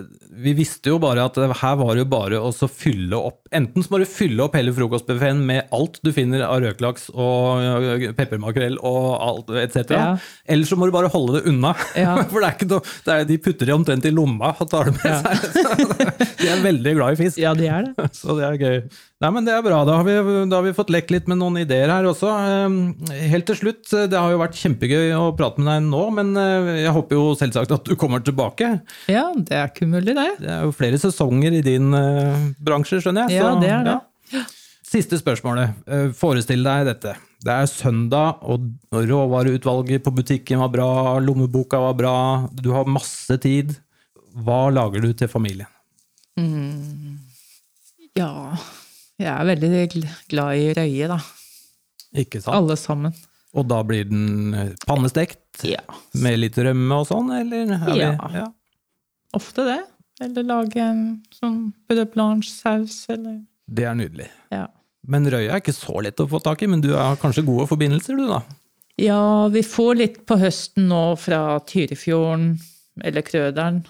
Vi 0.43 0.55
visste 0.59 0.91
jo 0.93 0.99
bare 1.03 1.25
at 1.29 1.39
her 1.39 1.77
var 1.81 1.95
det 1.95 2.03
jo 2.05 2.09
bare 2.13 2.41
å 2.43 2.51
fylle 2.69 3.19
opp 3.19 3.39
Enten 3.55 3.85
så 3.85 3.93
må 3.93 4.01
du 4.03 4.07
fylle 4.09 4.43
opp 4.47 4.55
hele 4.57 4.73
frokostbuffeen 4.75 5.43
med 5.47 5.69
alt 5.77 5.99
du 6.05 6.09
finner 6.17 6.43
av 6.47 6.63
røkelaks 6.65 7.11
og 7.13 8.13
peppermakrell 8.17 8.79
og 8.81 9.09
alt 9.21 9.51
etc. 9.61 9.93
Ja. 9.93 10.07
Eller 10.49 10.69
så 10.69 10.79
må 10.81 10.89
du 10.89 10.95
bare 10.95 11.11
holde 11.13 11.37
det 11.37 11.51
unna. 11.53 11.75
Ja. 11.99 12.15
For 12.33 12.41
det 12.41 12.49
er 12.49 12.57
ikke 12.57 12.71
noe, 12.71 12.95
det 13.05 13.13
er, 13.19 13.27
de 13.29 13.37
putter 13.45 13.69
det 13.69 13.77
omtrent 13.77 14.09
i 14.09 14.13
lomma 14.15 14.55
og 14.57 14.71
tar 14.73 14.89
det 14.89 14.97
med 14.97 15.11
Ja. 15.13 15.21
seg. 15.21 16.29
De 16.43 16.49
er 16.51 16.63
veldig 16.65 16.93
glad 16.97 17.15
i 17.15 17.19
fisk. 17.21 17.37
Ja, 17.39 17.53
de 17.55 17.69
er 17.71 17.85
det. 17.91 18.09
Så 18.19 18.35
det 18.39 18.49
er 18.49 18.57
gøy. 18.59 18.79
Nei, 19.23 19.29
men 19.31 19.45
det 19.47 19.53
er 19.55 19.63
bra. 19.63 19.77
Da 19.87 20.01
har 20.01 20.07
vi, 20.07 20.15
da 20.51 20.57
har 20.59 20.65
vi 20.67 20.73
fått 20.75 20.89
lekt 20.91 21.13
litt 21.15 21.29
med 21.31 21.39
noen 21.39 21.61
ideer 21.61 21.91
her 21.93 22.07
også. 22.11 22.27
Eh, 22.43 23.21
Helt 23.31 23.47
til 23.47 23.59
slutt, 23.61 23.85
eh, 23.95 24.09
det 24.11 24.19
har 24.19 24.33
jo 24.35 24.41
vært 24.41 24.59
kjempegøy 24.59 25.13
å 25.15 25.29
prate 25.39 25.63
med 25.63 25.71
deg 25.71 25.85
nå, 25.93 26.01
men 26.17 26.33
eh, 26.41 26.71
jeg 26.83 26.95
håper 26.97 27.15
jo 27.21 27.29
selvsagt 27.39 27.75
at 27.77 27.87
du 27.87 27.95
kommer 28.01 28.25
tilbake. 28.27 28.73
Ja, 29.13 29.29
det 29.37 29.55
er 29.61 29.71
ikke 29.71 29.87
umulig, 29.87 30.17
det. 30.19 30.27
Det 30.43 30.51
er 30.57 30.67
jo 30.67 30.75
flere 30.75 30.99
sesonger 30.99 31.55
i 31.55 31.63
din 31.63 31.95
eh, 31.95 32.49
bransje, 32.67 32.99
skjønner 33.05 33.31
jeg. 33.31 33.39
Ja, 33.45 33.53
det 33.63 33.71
er 33.77 33.87
det. 33.87 33.97
ja. 34.35 34.43
Siste 34.93 35.17
spørsmålet. 35.17 35.79
Forestill 36.19 36.67
deg 36.67 36.83
dette. 36.91 37.15
Det 37.47 37.55
er 37.55 37.71
søndag, 37.71 38.43
og 38.45 38.67
råvareutvalget 38.93 40.03
på 40.05 40.13
butikken 40.19 40.61
var 40.61 40.69
bra, 40.75 40.89
lommeboka 41.25 41.79
var 41.81 41.95
bra, 41.97 42.17
du 42.53 42.69
har 42.75 42.91
masse 42.91 43.39
tid. 43.41 43.73
Hva 44.45 44.67
lager 44.75 45.01
du 45.07 45.15
til 45.17 45.31
familien? 45.33 45.71
Ja. 48.19 48.53
Jeg 49.23 49.33
er 49.33 49.49
veldig 49.49 50.05
glad 50.33 50.57
i 50.59 50.73
røye, 50.79 51.09
da. 51.13 51.19
Ikke 52.23 52.43
sant? 52.43 52.55
Alle 52.59 52.77
sammen. 52.81 53.15
Og 53.55 53.67
da 53.69 53.83
blir 53.85 54.07
den 54.09 54.55
eh, 54.57 54.71
pannestekt? 54.89 55.63
Ja. 55.69 55.83
Med 56.17 56.39
litt 56.41 56.57
rømme 56.57 56.99
og 57.03 57.09
sånn, 57.11 57.31
eller? 57.37 57.73
er 57.77 57.85
vi- 57.93 57.99
Ja. 58.01 58.29
ja. 58.33 58.47
Ofte 59.37 59.65
det. 59.69 59.81
Eller 60.21 60.45
lage 60.45 60.77
en 60.81 61.23
sånn 61.35 61.73
brød 61.89 62.13
blanche-saus, 62.15 63.07
eller 63.13 63.41
Det 63.73 63.85
er 63.89 63.95
nydelig. 63.95 64.29
Ja. 64.53 64.67
Men 65.09 65.25
røye 65.27 65.51
er 65.51 65.61
ikke 65.61 65.75
så 65.75 66.03
lett 66.05 66.21
å 66.21 66.29
få 66.29 66.41
tak 66.43 66.63
i, 66.63 66.67
men 66.69 66.81
du 66.81 66.93
har 66.95 67.17
kanskje 67.17 67.45
gode 67.47 67.67
forbindelser, 67.69 68.17
du 68.17 68.27
da? 68.29 68.43
Ja, 69.01 69.49
vi 69.49 69.63
får 69.65 69.97
litt 69.97 70.19
på 70.29 70.37
høsten 70.39 70.87
nå 70.89 71.17
fra 71.19 71.59
Tyrifjorden 71.67 72.59
eller 73.03 73.23
Krøderen. 73.23 73.85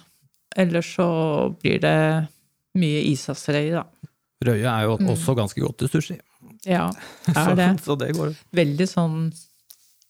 Ellers 0.57 0.95
så 0.97 1.09
blir 1.61 1.81
det 1.83 2.29
mye 2.79 3.03
isasrøye, 3.11 3.73
da. 3.83 3.85
Røya 4.49 4.75
er 4.81 4.85
jo 4.89 4.97
Mm. 5.01 5.09
også 5.15 5.35
ganske 5.39 5.61
godt 5.61 5.79
til 5.79 5.89
sushi. 5.89 6.19
Ja, 6.67 6.91
Så, 7.27 7.51
er 7.51 7.55
det. 7.57 7.71
så 7.85 7.97
det 7.99 8.13
går. 8.17 8.35
Veldig 8.55 8.87
sånn 8.91 9.33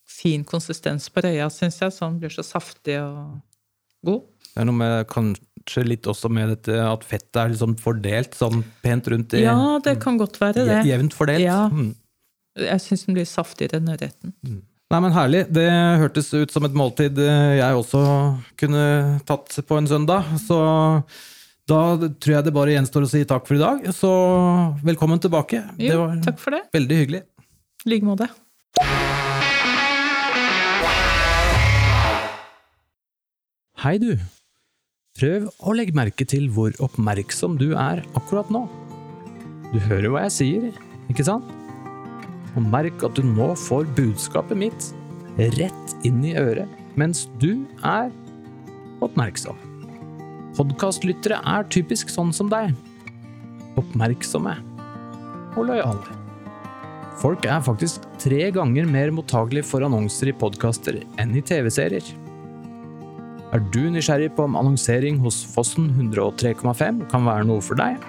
fin 0.07 0.45
konsistens 0.45 1.09
på 1.11 1.23
røya, 1.25 1.49
syns 1.51 1.79
jeg. 1.81 1.93
Sånn 1.97 2.19
blir 2.21 2.31
så 2.33 2.45
saftig 2.45 2.99
og 3.03 3.41
god. 4.05 4.23
Det 4.53 4.61
er 4.61 4.69
noe 4.69 4.77
med 4.77 5.07
kanskje 5.09 5.85
litt 5.87 6.03
også 6.11 6.29
med 6.31 6.51
dette 6.53 6.77
at 6.85 7.05
fettet 7.09 7.37
er 7.41 7.49
liksom 7.55 7.77
fordelt 7.81 8.35
sånn 8.37 8.63
pent 8.85 9.09
rundt 9.09 9.33
i 9.39 9.45
Ja, 9.47 9.79
det 9.83 9.97
kan 10.03 10.19
godt 10.21 10.37
være 10.43 10.67
det. 10.69 10.83
Jevnt 10.91 11.15
fordelt. 11.17 11.41
Ja. 11.41 11.69
Mm. 11.73 11.95
Jeg 12.61 12.81
syns 12.85 13.07
den 13.07 13.15
blir 13.17 13.25
saftigere 13.25 13.79
enn 13.81 13.89
ørreten. 13.89 14.35
Nei, 14.93 15.01
men 15.01 15.15
herlig. 15.17 15.47
Det 15.49 15.65
hørtes 16.03 16.27
ut 16.37 16.51
som 16.53 16.67
et 16.69 16.75
måltid 16.77 17.17
eh, 17.17 17.57
jeg 17.63 17.79
også 17.81 18.03
kunne 18.61 18.83
tatt 19.25 19.55
på 19.65 19.79
en 19.81 19.89
søndag. 19.89 20.27
Så 20.45 20.59
da 21.71 21.81
tror 22.21 22.35
jeg 22.37 22.45
det 22.49 22.53
bare 22.57 22.75
gjenstår 22.75 23.05
å 23.07 23.11
si 23.11 23.23
takk 23.29 23.47
for 23.49 23.59
i 23.59 23.63
dag. 23.63 23.85
Så 23.95 24.11
velkommen 24.87 25.21
tilbake. 25.23 25.63
det 25.79 25.93
Jo, 25.93 26.01
var 26.07 26.17
takk 26.25 26.39
for 26.43 26.51
det. 26.57 26.63
veldig 26.75 26.97
hyggelig. 27.03 27.23
I 27.87 27.91
like 27.91 28.07
måte. 28.07 28.29
Hei, 33.83 33.97
du. 33.99 34.13
Prøv 35.19 35.49
å 35.69 35.75
legge 35.77 35.95
merke 35.97 36.25
til 36.29 36.47
hvor 36.55 36.75
oppmerksom 36.83 37.57
du 37.61 37.73
er 37.77 38.03
akkurat 38.19 38.49
nå. 38.55 38.65
Du 39.73 39.79
hører 39.89 40.09
hva 40.13 40.23
jeg 40.27 40.35
sier, 40.37 40.69
ikke 41.13 41.27
sant? 41.27 41.49
Og 42.57 42.65
merk 42.69 43.03
at 43.07 43.17
du 43.17 43.25
nå 43.27 43.51
får 43.59 43.89
budskapet 43.97 44.59
mitt 44.61 44.91
rett 45.57 45.95
inn 46.07 46.21
i 46.29 46.35
øret, 46.37 46.69
mens 47.01 47.25
du 47.41 47.65
er 47.89 48.11
oppmerksom. 49.05 49.57
Podkastlyttere 50.53 51.39
er 51.49 51.69
typisk 51.73 52.11
sånn 52.13 52.33
som 52.37 52.51
deg. 52.53 52.75
Oppmerksomme 53.81 54.59
og 55.57 55.65
lojale. 55.71 56.19
Folk 57.23 57.47
er 57.49 57.63
faktisk 57.65 58.05
tre 58.21 58.51
ganger 58.53 58.89
mer 58.89 59.13
mottagelige 59.15 59.65
for 59.69 59.85
annonser 59.87 60.29
i 60.29 60.37
podkaster 60.37 61.01
enn 61.23 61.33
i 61.39 61.45
TV-serier. 61.45 62.05
Er 63.53 63.65
du 63.73 63.81
nysgjerrig 63.93 64.31
på 64.37 64.45
om 64.49 64.57
annonsering 64.61 65.19
hos 65.25 65.43
Fossen 65.55 65.91
103,5 65.97 67.03
kan 67.13 67.27
være 67.29 67.49
noe 67.49 67.65
for 67.65 67.81
deg? 67.81 68.01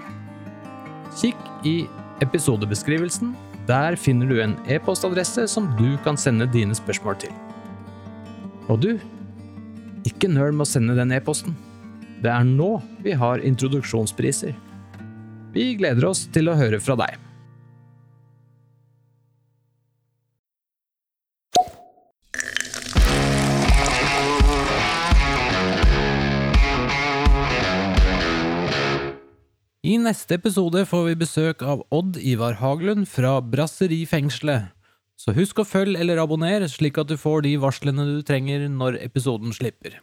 Kikk 1.20 1.40
i 1.68 1.76
episodebeskrivelsen. 2.24 3.36
Der 3.68 3.96
finner 3.96 4.28
du 4.28 4.40
en 4.44 4.58
e-postadresse 4.68 5.48
som 5.52 5.70
du 5.80 5.94
kan 6.04 6.20
sende 6.20 6.48
dine 6.52 6.76
spørsmål 6.76 7.22
til. 7.24 7.36
Og 8.68 8.80
du, 8.84 8.90
ikke 10.08 10.32
nøl 10.32 10.52
med 10.52 10.68
å 10.68 10.74
sende 10.74 10.96
den 11.00 11.16
e-posten. 11.16 11.56
Det 12.24 12.32
er 12.32 12.46
nå 12.48 12.78
vi 13.04 13.12
har 13.20 13.42
introduksjonspriser. 13.44 14.54
Vi 15.52 15.74
gleder 15.76 16.06
oss 16.08 16.24
til 16.32 16.48
å 16.48 16.56
høre 16.56 16.80
fra 16.80 16.96
deg. 17.02 17.20
I 29.84 29.98
neste 30.00 30.40
episode 30.40 30.86
får 30.88 31.10
vi 31.10 31.20
besøk 31.20 31.60
av 31.68 31.84
Odd 31.92 32.16
Ivar 32.24 32.56
Haglund 32.64 33.10
fra 33.12 33.42
Brasserifengselet. 33.44 34.72
Så 35.20 35.36
husk 35.36 35.60
å 35.60 35.68
følge 35.68 36.00
eller 36.00 36.24
abonnere, 36.24 36.72
slik 36.72 36.96
at 37.04 37.12
du 37.12 37.20
får 37.20 37.44
de 37.44 37.58
varslene 37.60 38.08
du 38.08 38.22
trenger 38.24 38.70
når 38.72 39.04
episoden 39.04 39.52
slipper. 39.52 40.00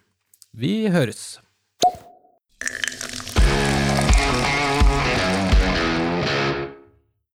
Vi 0.52 0.84
høres! 0.92 1.40
you 2.62 2.76